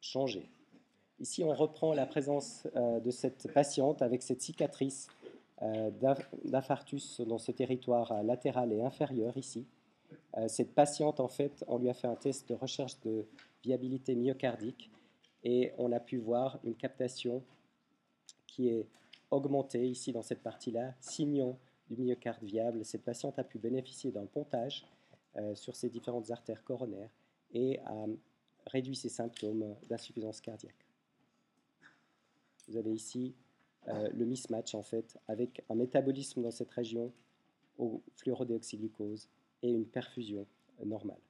changée. 0.00 0.48
Ici, 1.18 1.44
on 1.44 1.52
reprend 1.52 1.92
la 1.92 2.06
présence 2.06 2.66
euh, 2.76 3.00
de 3.00 3.10
cette 3.10 3.52
patiente 3.52 4.02
avec 4.02 4.22
cette 4.22 4.40
cicatrice 4.40 5.08
d'infarctus 6.42 7.20
dans 7.20 7.36
ce 7.36 7.52
territoire 7.52 8.22
latéral 8.22 8.72
et 8.72 8.80
inférieur 8.80 9.36
ici. 9.36 9.66
cette 10.46 10.74
patiente, 10.74 11.20
en 11.20 11.28
fait, 11.28 11.62
on 11.68 11.76
lui 11.76 11.90
a 11.90 11.92
fait 11.92 12.06
un 12.06 12.16
test 12.16 12.48
de 12.48 12.54
recherche 12.54 12.98
de 13.02 13.26
viabilité 13.62 14.14
myocardique 14.14 14.90
et 15.44 15.72
on 15.76 15.92
a 15.92 16.00
pu 16.00 16.16
voir 16.16 16.58
une 16.64 16.74
captation 16.74 17.42
qui 18.46 18.68
est 18.68 18.88
augmentée 19.30 19.86
ici 19.86 20.12
dans 20.12 20.22
cette 20.22 20.42
partie-là, 20.42 20.94
signant 21.00 21.58
du 21.88 21.96
myocarde 21.96 22.42
viable. 22.42 22.84
Cette 22.84 23.04
patiente 23.04 23.38
a 23.38 23.44
pu 23.44 23.58
bénéficier 23.58 24.10
d'un 24.10 24.26
pontage 24.26 24.84
euh, 24.84 24.99
sur 25.54 25.76
ses 25.76 25.88
différentes 25.88 26.30
artères 26.30 26.64
coronaires 26.64 27.10
et 27.52 27.78
a 27.86 28.06
réduit 28.66 28.96
ses 28.96 29.08
symptômes 29.08 29.76
d'insuffisance 29.88 30.40
cardiaque. 30.40 30.86
Vous 32.68 32.76
avez 32.76 32.92
ici 32.92 33.34
euh, 33.88 34.08
le 34.12 34.24
mismatch 34.26 34.74
en 34.74 34.82
fait 34.82 35.18
avec 35.26 35.64
un 35.70 35.74
métabolisme 35.74 36.42
dans 36.42 36.50
cette 36.50 36.70
région 36.70 37.12
au 37.78 38.02
fluorodéoxyglucose 38.16 39.28
et 39.62 39.70
une 39.70 39.86
perfusion 39.86 40.46
normale. 40.84 41.20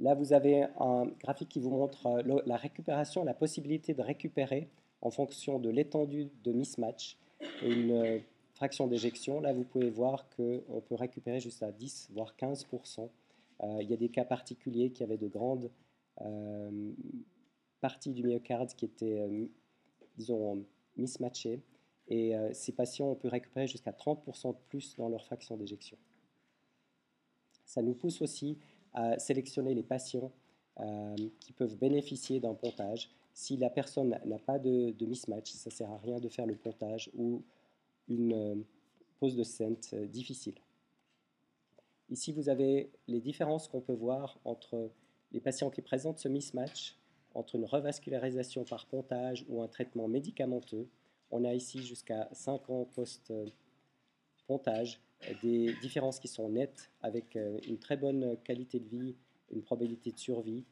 Là, 0.00 0.14
vous 0.14 0.32
avez 0.32 0.64
un 0.78 1.06
graphique 1.20 1.50
qui 1.50 1.60
vous 1.60 1.70
montre 1.70 2.06
euh, 2.06 2.42
la 2.46 2.56
récupération, 2.56 3.24
la 3.24 3.34
possibilité 3.34 3.94
de 3.94 4.02
récupérer 4.02 4.68
en 5.02 5.10
fonction 5.10 5.58
de 5.58 5.70
l'étendue 5.70 6.30
de 6.42 6.52
mismatch 6.52 7.16
une 7.62 7.92
euh, 7.92 8.18
fraction 8.60 8.86
d'éjection. 8.86 9.40
Là, 9.40 9.54
vous 9.54 9.64
pouvez 9.64 9.88
voir 9.88 10.28
qu'on 10.36 10.82
peut 10.86 10.94
récupérer 10.94 11.40
jusqu'à 11.40 11.72
10, 11.72 12.10
voire 12.12 12.34
15%. 12.38 13.08
Euh, 13.62 13.78
il 13.80 13.88
y 13.88 13.94
a 13.94 13.96
des 13.96 14.10
cas 14.10 14.26
particuliers 14.26 14.90
qui 14.90 15.02
avaient 15.02 15.16
de 15.16 15.28
grandes 15.28 15.70
parties 17.80 18.12
du 18.12 18.22
myocarde 18.22 18.74
qui 18.74 18.84
étaient, 18.84 19.48
disons, 20.18 20.66
mismatchées. 20.98 21.62
Et 22.08 22.34
ces 22.52 22.72
patients, 22.72 23.12
ont 23.12 23.14
pu 23.14 23.28
récupérer 23.28 23.66
jusqu'à 23.66 23.92
30% 23.92 24.52
de 24.52 24.58
plus 24.68 24.96
dans 24.96 25.08
leur 25.08 25.24
fraction 25.24 25.56
d'éjection. 25.56 25.96
Ça 27.64 27.80
nous 27.80 27.94
pousse 27.94 28.20
aussi 28.20 28.58
à 28.92 29.18
sélectionner 29.18 29.72
les 29.72 29.82
patients 29.82 30.30
euh, 30.80 31.16
qui 31.40 31.52
peuvent 31.52 31.76
bénéficier 31.76 32.40
d'un 32.40 32.54
pontage. 32.54 33.10
Si 33.34 33.56
la 33.56 33.68
personne 33.70 34.18
n'a 34.24 34.38
pas 34.38 34.58
de, 34.58 34.94
mismatch, 35.04 35.52
ça 35.52 35.68
ne 35.68 35.74
sert 35.74 35.90
à 35.90 35.98
rien 35.98 36.18
de 36.18 36.28
faire 36.28 36.46
le 36.46 36.54
pontage 36.54 37.10
ou 37.14 37.42
une 38.10 38.34
euh, 38.34 38.54
pose 39.18 39.36
de 39.36 39.44
scente 39.44 39.94
euh, 39.94 40.06
difficile. 40.06 40.56
Ici, 42.10 42.32
vous 42.32 42.48
avez 42.48 42.90
les 43.06 43.20
différences 43.20 43.68
qu'on 43.68 43.80
peut 43.80 43.94
voir 43.94 44.38
entre 44.44 44.90
les 45.32 45.40
patients 45.40 45.70
qui 45.70 45.80
présentent 45.80 46.18
ce 46.18 46.28
mismatch, 46.28 46.98
entre 47.34 47.54
une 47.54 47.64
revascularisation 47.64 48.64
par 48.64 48.86
pontage 48.86 49.46
ou 49.48 49.62
un 49.62 49.68
traitement 49.68 50.08
médicamenteux. 50.08 50.88
On 51.30 51.44
a 51.44 51.54
ici 51.54 51.82
jusqu'à 51.84 52.28
5 52.32 52.68
ans 52.70 52.84
post-pontage 52.96 53.50
des 55.42 55.74
différences 55.80 56.18
qui 56.18 56.28
sont 56.28 56.48
nettes 56.48 56.90
avec 57.02 57.36
euh, 57.36 57.58
une 57.68 57.78
très 57.78 57.96
bonne 57.96 58.36
qualité 58.42 58.80
de 58.80 58.88
vie, 58.88 59.14
une 59.52 59.62
probabilité 59.62 60.10
de 60.10 60.18
survie 60.18 60.64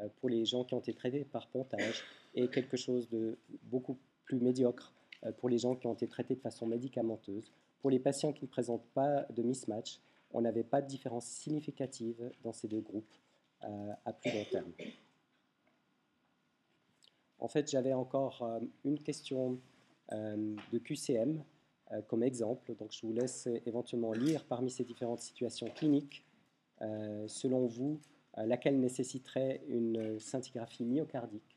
euh, 0.00 0.08
pour 0.20 0.28
les 0.28 0.44
gens 0.44 0.64
qui 0.64 0.74
ont 0.74 0.80
été 0.80 0.94
traités 0.94 1.24
par 1.24 1.48
pontage 1.48 2.04
et 2.34 2.48
quelque 2.48 2.76
chose 2.76 3.08
de 3.10 3.36
beaucoup 3.64 3.98
plus 4.24 4.38
médiocre 4.38 4.92
euh, 4.92 4.95
pour 5.38 5.48
les 5.48 5.58
gens 5.58 5.74
qui 5.74 5.86
ont 5.86 5.94
été 5.94 6.06
traités 6.08 6.34
de 6.34 6.40
façon 6.40 6.66
médicamenteuse. 6.66 7.52
Pour 7.80 7.90
les 7.90 7.98
patients 7.98 8.32
qui 8.32 8.44
ne 8.44 8.50
présentent 8.50 8.88
pas 8.94 9.26
de 9.30 9.42
mismatch, 9.42 10.00
on 10.32 10.40
n'avait 10.40 10.64
pas 10.64 10.82
de 10.82 10.86
différence 10.86 11.26
significative 11.26 12.30
dans 12.42 12.52
ces 12.52 12.68
deux 12.68 12.80
groupes 12.80 13.14
à 13.60 14.12
plus 14.12 14.32
long 14.32 14.44
terme. 14.50 14.72
En 17.38 17.48
fait, 17.48 17.70
j'avais 17.70 17.94
encore 17.94 18.60
une 18.84 18.98
question 18.98 19.60
de 20.10 20.78
QCM 20.78 21.42
euh, 21.92 22.02
comme 22.02 22.24
exemple. 22.24 22.74
Donc 22.74 22.92
je 22.92 23.06
vous 23.06 23.12
laisse 23.12 23.48
éventuellement 23.64 24.12
lire 24.12 24.44
parmi 24.44 24.70
ces 24.70 24.82
différentes 24.82 25.20
situations 25.20 25.68
cliniques, 25.68 26.24
euh, 26.82 27.28
selon 27.28 27.66
vous, 27.66 28.00
euh, 28.38 28.46
laquelle 28.46 28.80
nécessiterait 28.80 29.62
une 29.68 30.18
scintigraphie 30.18 30.84
myocardique 30.84 31.55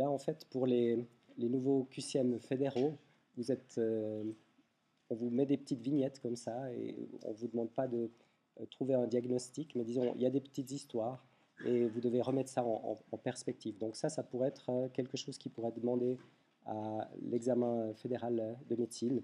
Là, 0.00 0.10
en 0.10 0.16
fait, 0.16 0.46
pour 0.48 0.66
les, 0.66 1.06
nouveaux 1.36 1.86
QCM 1.90 2.40
fédéraux, 2.40 2.96
vous 3.36 3.52
êtes, 3.52 3.74
euh, 3.76 4.24
on 5.10 5.14
vous 5.14 5.28
met 5.28 5.44
des 5.44 5.58
petites 5.58 5.82
vignettes 5.82 6.20
comme 6.20 6.36
ça 6.36 6.72
et 6.72 6.96
on 7.26 7.32
ne 7.32 7.36
vous 7.36 7.48
demande 7.48 7.70
pas 7.70 7.86
de 7.86 8.10
euh, 8.60 8.66
trouver 8.70 8.94
un 8.94 9.06
diagnostic, 9.06 9.74
mais 9.74 9.84
disons, 9.84 10.14
il 10.14 10.22
y 10.22 10.26
a 10.26 10.30
des 10.30 10.40
petites 10.40 10.70
histoires 10.70 11.26
et 11.66 11.86
vous 11.86 12.00
devez 12.00 12.22
remettre 12.22 12.48
ça 12.48 12.64
en, 12.64 12.96
perspective. 13.22 13.76
Donc 13.76 13.94
ça, 13.94 14.08
ça 14.08 14.22
pourrait 14.22 14.48
être 14.48 14.70
euh, 14.70 14.88
quelque 14.88 15.18
chose 15.18 15.36
qui 15.36 15.50
pourrait 15.50 15.72
demander 15.72 16.16
à 16.64 17.10
l'examen 17.20 17.92
fédéral 17.92 18.56
de 18.70 18.76
médecine 18.76 19.22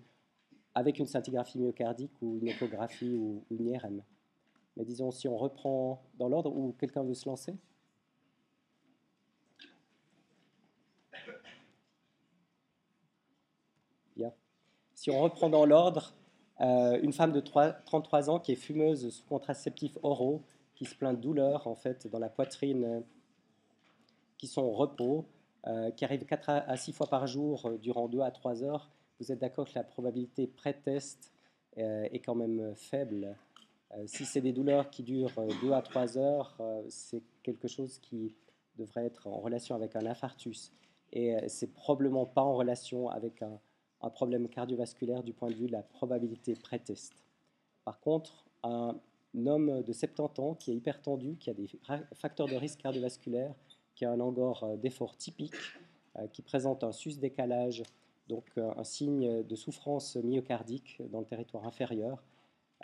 avec 0.75 0.99
une 0.99 1.07
scintigraphie 1.07 1.59
myocardique 1.59 2.21
ou 2.21 2.37
une 2.37 2.49
échographie 2.49 3.17
ou 3.17 3.43
une 3.51 3.67
IRM. 3.69 4.03
Mais 4.77 4.85
disons, 4.85 5.11
si 5.11 5.27
on 5.27 5.39
reprend 5.39 6.03
dans 6.19 6.29
l'ordre, 6.29 6.55
ou 6.55 6.75
quelqu'un 6.79 7.03
veut 7.03 7.15
se 7.15 7.27
lancer? 7.27 7.55
Si 14.97 15.11
on 15.11 15.21
reprend 15.21 15.51
dans 15.51 15.67
l'ordre, 15.67 16.15
euh, 16.63 16.99
une 17.03 17.13
femme 17.13 17.31
de 17.31 17.41
33 17.41 18.31
ans 18.31 18.41
qui 18.41 18.53
est 18.53 18.57
fumeuse 18.57 19.11
sous 19.11 19.25
contraceptifs 19.27 19.99
oraux, 20.03 20.43
qui 20.75 20.87
se 20.87 20.95
plaint 20.95 21.15
de 21.15 21.21
douleurs 21.21 21.67
en 21.67 21.75
fait 21.75 22.07
dans 22.07 22.19
la 22.19 22.31
poitrine, 22.31 23.03
qui 24.39 24.47
sont 24.47 24.63
au 24.63 24.73
repos, 24.73 25.27
euh, 25.67 25.91
qui 25.91 26.07
arrive 26.07 26.25
4 26.25 26.49
à 26.49 26.77
6 26.77 26.93
fois 26.93 27.09
par 27.09 27.27
jour 27.27 27.67
euh, 27.67 27.77
durant 27.77 28.09
2 28.09 28.21
à 28.21 28.31
3 28.31 28.65
heures, 28.65 28.91
vous 29.21 29.31
êtes 29.31 29.39
d'accord 29.39 29.69
que 29.69 29.75
la 29.75 29.85
probabilité 29.85 30.47
pré-test 30.47 31.33
est 31.77 32.21
quand 32.21 32.35
même 32.35 32.75
faible? 32.75 33.37
si 34.07 34.25
c'est 34.25 34.41
des 34.41 34.53
douleurs 34.53 34.89
qui 34.91 35.03
durent 35.03 35.31
2 35.63 35.73
à 35.73 35.83
3 35.83 36.17
heures, 36.17 36.57
c'est 36.89 37.23
quelque 37.43 37.69
chose 37.69 37.99
qui 37.99 38.35
devrait 38.79 39.05
être 39.05 39.27
en 39.27 39.39
relation 39.41 39.75
avec 39.75 39.95
un 39.95 40.07
infarctus. 40.07 40.73
Et 41.13 41.35
c'est 41.49 41.73
probablement 41.73 42.25
pas 42.27 42.43
en 42.43 42.55
relation 42.55 43.09
avec 43.11 43.43
un, 43.43 43.59
un 44.03 44.11
problème 44.11 44.49
cardiovasculaire 44.49 45.23
du 45.23 45.33
point 45.33 45.51
de 45.51 45.55
vue 45.55 45.67
de 45.67 45.73
la 45.73 45.83
probabilité 45.83 46.55
pré-test. 46.55 47.15
Par 47.85 48.01
contre, 48.01 48.45
un 48.63 48.97
homme 49.47 49.83
de 49.83 49.93
70 49.93 50.41
ans 50.41 50.55
qui 50.55 50.73
est 50.73 50.75
hypertendu, 50.75 51.37
qui 51.37 51.51
a 51.51 51.55
des 51.55 51.69
facteurs 52.15 52.49
de 52.49 52.57
risque 52.57 52.81
cardiovasculaire, 52.81 53.55
qui 53.97 54.05
a 54.05 54.13
un 54.13 54.21
angor 54.21 54.63
euh, 54.63 54.77
d'effort 54.77 55.17
typique, 55.17 55.55
euh, 56.17 56.29
qui 56.29 56.43
présente 56.43 56.85
un 56.85 56.93
sus-décalage, 56.93 57.83
donc 58.29 58.45
euh, 58.59 58.71
un 58.77 58.85
signe 58.85 59.43
de 59.43 59.57
souffrance 59.57 60.17
myocardique 60.17 61.03
dans 61.11 61.21
le 61.21 61.27
territoire 61.27 61.67
inférieur, 61.67 62.23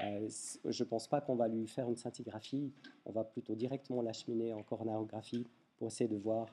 je 0.00 0.82
ne 0.82 0.88
pense 0.88 1.06
pas 1.06 1.20
qu'on 1.20 1.36
va 1.36 1.48
lui 1.48 1.68
faire 1.68 1.88
une 1.88 1.96
scintigraphie, 1.96 2.72
on 3.04 3.12
va 3.12 3.24
plutôt 3.24 3.54
directement 3.54 4.00
l'acheminer 4.00 4.54
en 4.54 4.62
coronarographie 4.62 5.46
pour 5.76 5.88
essayer 5.88 6.08
de 6.08 6.16
voir 6.16 6.48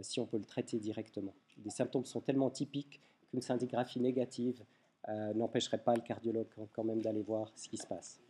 si 0.00 0.20
on 0.20 0.26
peut 0.26 0.38
le 0.38 0.46
traiter 0.46 0.78
directement. 0.78 1.34
Les 1.62 1.70
symptômes 1.70 2.06
sont 2.06 2.22
tellement 2.22 2.48
typiques 2.48 2.98
qu'une 3.28 3.40
scintigraphie 3.40 4.00
négative 4.00 4.64
euh, 5.08 5.32
n'empêcherait 5.34 5.78
pas 5.78 5.94
le 5.94 6.00
cardiologue 6.00 6.48
quand 6.72 6.84
même 6.84 7.00
d'aller 7.00 7.22
voir 7.22 7.50
ce 7.56 7.68
qui 7.68 7.76
se 7.76 7.86
passe. 7.86 8.20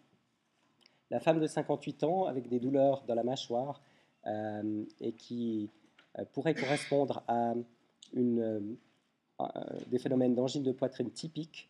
La 1.11 1.19
femme 1.19 1.41
de 1.41 1.47
58 1.47 2.05
ans 2.05 2.27
avec 2.27 2.49
des 2.49 2.61
douleurs 2.61 3.03
dans 3.07 3.15
la 3.15 3.25
mâchoire 3.25 3.81
euh, 4.27 4.85
et 5.01 5.13
qui 5.13 5.71
euh, 6.19 6.25
pourrait 6.33 6.55
correspondre 6.55 7.25
à 7.27 7.55
une, 8.13 8.77
des 9.89 9.99
phénomènes 9.99 10.35
d'angine 10.35 10.63
de 10.63 10.73
poitrine 10.73 11.11
typiques, 11.11 11.69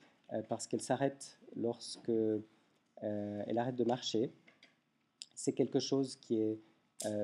parce 0.49 0.67
qu'elle 0.67 0.81
s'arrête 0.81 1.39
lorsque 1.57 2.13
elle 3.01 3.59
arrête 3.59 3.77
de 3.77 3.85
marcher. 3.85 4.31
C'est 5.35 5.53
quelque 5.53 5.81
chose 5.81 6.17
qui 6.17 6.41
est 6.41 6.61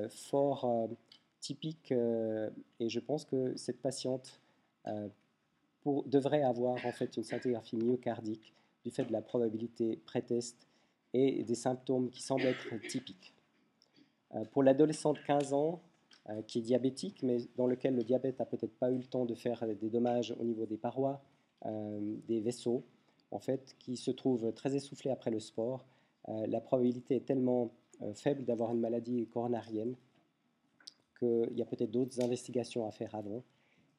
fort 0.09 0.89
typique 1.39 1.91
et 1.91 2.89
je 2.89 2.99
pense 2.99 3.25
que 3.25 3.55
cette 3.55 3.81
patiente 3.81 4.41
devrait 6.05 6.43
avoir 6.43 6.85
en 6.85 6.91
fait 6.91 7.17
une 7.17 7.23
scintigraphie 7.23 7.77
myocardique 7.77 8.53
du 8.83 8.91
fait 8.91 9.05
de 9.05 9.11
la 9.11 9.21
probabilité 9.21 9.99
pré-test 10.05 10.67
et 11.13 11.43
des 11.43 11.55
symptômes 11.55 12.09
qui 12.09 12.21
semblent 12.21 12.45
être 12.45 12.75
typiques. 12.87 13.33
pour 14.51 14.63
l'adolescent 14.63 15.13
de 15.13 15.19
15 15.19 15.53
ans, 15.53 15.81
euh, 16.31 16.41
qui 16.41 16.57
est 16.57 16.61
diabétique, 16.63 17.21
mais 17.21 17.37
dans 17.55 17.67
lequel 17.67 17.95
le 17.95 18.03
diabète 18.03 18.39
n'a 18.39 18.45
peut-être 18.45 18.75
pas 18.79 18.89
eu 18.89 18.97
le 18.97 19.03
temps 19.03 19.25
de 19.25 19.35
faire 19.35 19.63
des 19.75 19.91
dommages 19.91 20.33
au 20.39 20.43
niveau 20.43 20.65
des 20.65 20.75
parois, 20.75 21.21
euh, 21.67 22.15
des 22.27 22.39
vaisseaux, 22.39 22.83
en 23.29 23.37
fait, 23.37 23.75
qui 23.77 23.95
se 23.95 24.09
trouve 24.09 24.51
très 24.53 24.75
essoufflé 24.75 25.11
après 25.11 25.29
le 25.29 25.39
sport. 25.39 25.85
Euh, 26.29 26.47
la 26.47 26.61
probabilité 26.61 27.15
est 27.17 27.25
tellement 27.27 27.69
faible 28.15 28.43
d'avoir 28.43 28.73
une 28.73 28.79
maladie 28.79 29.27
coronarienne 29.27 29.95
qu'il 31.19 31.55
y 31.55 31.61
a 31.61 31.65
peut-être 31.65 31.91
d'autres 31.91 32.19
investigations 32.19 32.87
à 32.87 32.91
faire 32.91 33.13
avant. 33.13 33.43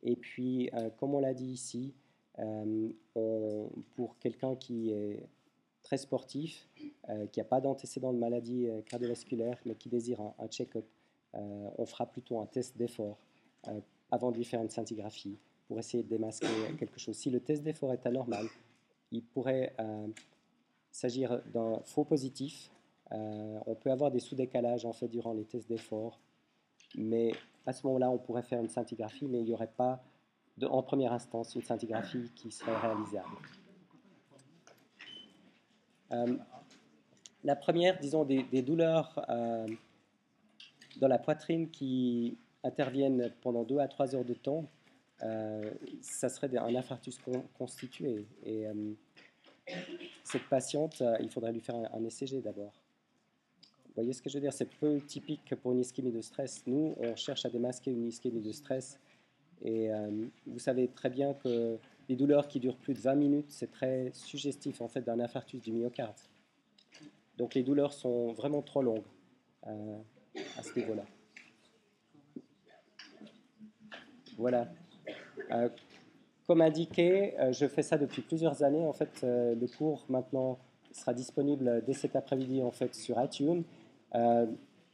Et 0.03 0.16
puis, 0.16 0.70
comme 0.99 1.14
on 1.14 1.20
l'a 1.20 1.34
dit 1.34 1.47
ici, 1.47 1.94
pour 3.94 4.18
quelqu'un 4.18 4.57
qui 4.57 4.90
est 4.90 5.28
très 5.82 5.97
sportif, 5.97 6.68
qui 7.32 7.40
n'a 7.40 7.44
pas 7.44 7.61
d'antécédent 7.61 8.12
de 8.12 8.18
maladie 8.18 8.68
cardiovasculaire, 8.86 9.59
mais 9.64 9.74
qui 9.74 9.88
désire 9.88 10.20
un 10.38 10.49
check-up 10.49 10.86
euh, 11.36 11.68
on 11.78 11.86
fera 11.86 12.07
plutôt 12.07 12.40
un 12.40 12.47
test 12.47 12.76
d'effort 12.76 13.18
euh, 13.68 13.80
avant 14.11 14.30
de 14.30 14.36
lui 14.36 14.44
faire 14.44 14.62
une 14.62 14.70
scintigraphie 14.70 15.38
pour 15.66 15.78
essayer 15.78 16.03
de 16.03 16.09
démasquer 16.09 16.47
quelque 16.78 16.99
chose. 16.99 17.16
Si 17.16 17.30
le 17.30 17.40
test 17.40 17.62
d'effort 17.62 17.92
est 17.92 18.07
anormal, 18.07 18.47
il 19.11 19.22
pourrait 19.22 19.74
euh, 19.80 20.07
s'agir 20.90 21.42
d'un 21.53 21.80
faux 21.84 22.05
positif. 22.05 22.70
on 23.11 23.74
peut 23.74 23.90
avoir 23.90 24.11
des 24.11 24.20
sous-décalages 24.20 24.84
en 24.84 24.92
fait 24.92 25.09
durant 25.09 25.32
les 25.32 25.44
tests 25.44 25.68
d'effort, 25.68 26.20
mais 26.97 27.32
à 27.66 27.72
ce 27.72 27.86
moment-là, 27.86 28.11
on 28.11 28.18
pourrait 28.18 28.42
faire 28.42 28.61
une 28.61 28.68
scintigraphie, 28.68 29.26
mais 29.26 29.38
il 29.40 29.44
n'y 29.44 29.53
aurait 29.53 29.66
pas 29.66 30.03
en 30.62 30.82
première 30.82 31.12
instance 31.12 31.55
une 31.55 31.62
scintigraphie 31.62 32.30
qui 32.34 32.51
serait 32.51 32.76
réalisable. 32.76 33.28
la 37.44 37.57
première, 37.57 37.99
disons, 37.99 38.24
des, 38.24 38.62
douleurs 38.62 39.20
dans 40.97 41.09
la 41.09 41.18
poitrine 41.18 41.70
qui 41.70 42.38
interviennent 42.64 43.32
pendant 43.42 43.64
2 43.64 43.78
à 43.78 43.88
3 43.88 44.14
heures 44.14 44.24
de 44.24 44.34
temps, 44.34 44.64
euh, 45.22 45.70
ça 46.03 46.28
serait 46.28 46.55
un 46.57 46.74
infarctus 46.74 47.18
constitué. 47.55 48.26
Et 48.44 48.66
euh, 48.66 48.92
cette 50.24 50.49
patiente, 50.49 51.01
euh, 51.01 51.16
il 51.20 51.30
faudrait 51.30 51.53
lui 51.53 51.61
faire 51.61 51.76
un, 51.76 52.05
ECG 52.05 52.42
d'abord. 52.42 52.72
Vous 53.97 54.03
voyez 54.03 54.12
ce 54.12 54.20
que 54.20 54.28
je 54.28 54.34
veux 54.34 54.42
dire? 54.42 54.53
C'est 54.53 54.68
peu 54.68 55.01
typique 55.01 55.55
pour 55.62 55.72
une 55.72 55.80
ischémie 55.80 56.12
de 56.12 56.20
stress. 56.20 56.62
Nous, 56.66 56.94
on 56.99 57.16
cherche 57.16 57.47
à 57.47 57.51
démasquer 57.51 57.90
une 57.90 58.07
ischémie 58.07 58.42
de 58.42 58.53
stress. 58.53 59.01
Et 59.64 59.88
vous 60.47 60.59
savez 60.59 60.88
très 60.88 61.09
bien 61.09 61.32
que 61.32 61.78
les 62.11 62.14
douleurs 62.14 62.47
qui 62.47 62.61
durent 62.61 62.76
plus 62.76 62.92
de 62.92 63.01
20 63.01 63.14
minutes, 63.14 63.47
c'est 63.49 63.70
très 63.70 64.11
suggestif 64.12 64.82
en 64.82 64.88
fait 64.88 65.01
d'un 65.01 65.18
infarctus 65.18 65.62
du 65.62 65.72
myocarde. 65.72 66.14
Donc 67.38 67.55
les 67.55 67.62
douleurs 67.62 67.94
sont 67.94 68.34
vraiment 68.34 68.61
trop 68.61 68.82
longues 68.82 69.07
à 69.62 70.62
ce 70.62 70.78
niveau-là. 70.78 71.07
Voilà. 74.36 74.68
Euh, 75.51 75.68
comme 76.47 76.61
indiqué, 76.61 77.38
euh, 77.40 77.53
je 77.53 77.66
fais 77.66 77.82
ça 77.82 77.97
depuis 77.97 78.22
plusieurs 78.22 78.62
années. 78.62 78.84
En 78.84 78.92
fait, 78.92 79.20
euh, 79.24 79.55
le 79.55 79.66
cours 79.66 80.05
maintenant 80.09 80.59
sera 80.92 81.12
disponible 81.12 81.82
dès 81.86 81.92
cet 81.92 82.16
après-midi 82.16 82.62
en 82.62 82.70
fait 82.70 82.94
sur 82.94 83.22
iTunes. 83.22 83.64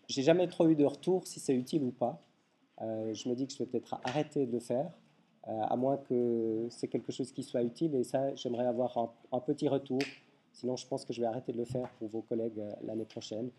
J'ai 0.08 0.22
jamais 0.22 0.48
trop 0.48 0.68
eu 0.68 0.74
de 0.74 0.84
retour 0.84 1.26
si 1.26 1.40
c'est 1.40 1.54
utile 1.54 1.84
ou 1.84 1.90
pas. 1.90 2.22
je 2.80 3.28
me 3.28 3.34
dis 3.34 3.46
que 3.46 3.52
je 3.52 3.58
vais 3.58 3.66
peut-être 3.66 4.00
arrêter 4.04 4.46
de 4.46 4.52
le 4.52 4.60
faire, 4.60 4.90
à 5.44 5.76
moins 5.76 5.96
que 5.96 6.66
c'est 6.70 6.88
quelque 6.88 7.12
chose 7.12 7.32
qui 7.32 7.42
soit 7.42 7.62
utile. 7.62 7.94
Et 7.94 8.04
ça, 8.04 8.34
j'aimerais 8.34 8.66
avoir 8.66 9.12
un, 9.32 9.40
petit 9.40 9.68
retour. 9.68 10.00
Sinon, 10.52 10.76
je 10.76 10.86
pense 10.86 11.04
que 11.04 11.12
je 11.12 11.20
vais 11.20 11.26
arrêter 11.26 11.52
de 11.52 11.58
le 11.58 11.64
faire 11.64 11.88
pour 11.98 12.08
vos 12.08 12.22
collègues 12.22 12.60
l'année 12.82 13.06
prochaine. 13.06 13.50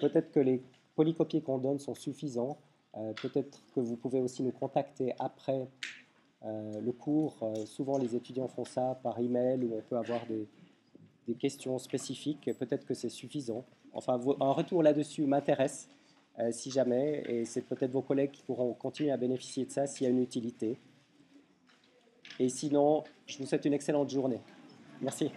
Peut-être 0.00 0.32
que 0.32 0.40
les 0.40 0.62
polycopiés 0.94 1.42
qu'on 1.42 1.58
donne 1.58 1.78
sont 1.78 1.94
suffisants. 1.94 2.58
Euh, 2.96 3.12
peut-être 3.12 3.62
que 3.74 3.80
vous 3.80 3.96
pouvez 3.96 4.20
aussi 4.20 4.42
nous 4.42 4.50
contacter 4.50 5.14
après 5.18 5.68
euh, 6.44 6.80
le 6.80 6.92
cours. 6.92 7.38
Euh, 7.42 7.66
souvent, 7.66 7.98
les 7.98 8.16
étudiants 8.16 8.48
font 8.48 8.64
ça 8.64 8.98
par 9.02 9.18
email 9.20 9.64
ou 9.64 9.76
on 9.76 9.82
peut 9.82 9.96
avoir 9.96 10.20
des 10.26 11.34
questions 11.34 11.78
spécifiques. 11.78 12.50
Peut-être 12.58 12.84
que 12.84 12.94
c'est 12.94 13.10
suffisant. 13.10 13.64
Enfin, 13.98 14.20
un 14.40 14.52
retour 14.52 14.82
là-dessus 14.84 15.26
m'intéresse, 15.26 15.88
si 16.52 16.70
jamais, 16.70 17.24
et 17.26 17.44
c'est 17.44 17.62
peut-être 17.62 17.90
vos 17.90 18.00
collègues 18.00 18.30
qui 18.30 18.42
pourront 18.42 18.72
continuer 18.72 19.10
à 19.10 19.16
bénéficier 19.16 19.64
de 19.64 19.72
ça 19.72 19.88
s'il 19.88 20.04
y 20.04 20.06
a 20.06 20.10
une 20.10 20.22
utilité. 20.22 20.78
Et 22.38 22.48
sinon, 22.48 23.02
je 23.26 23.38
vous 23.38 23.46
souhaite 23.46 23.64
une 23.64 23.74
excellente 23.74 24.08
journée. 24.08 24.40
Merci. 25.02 25.32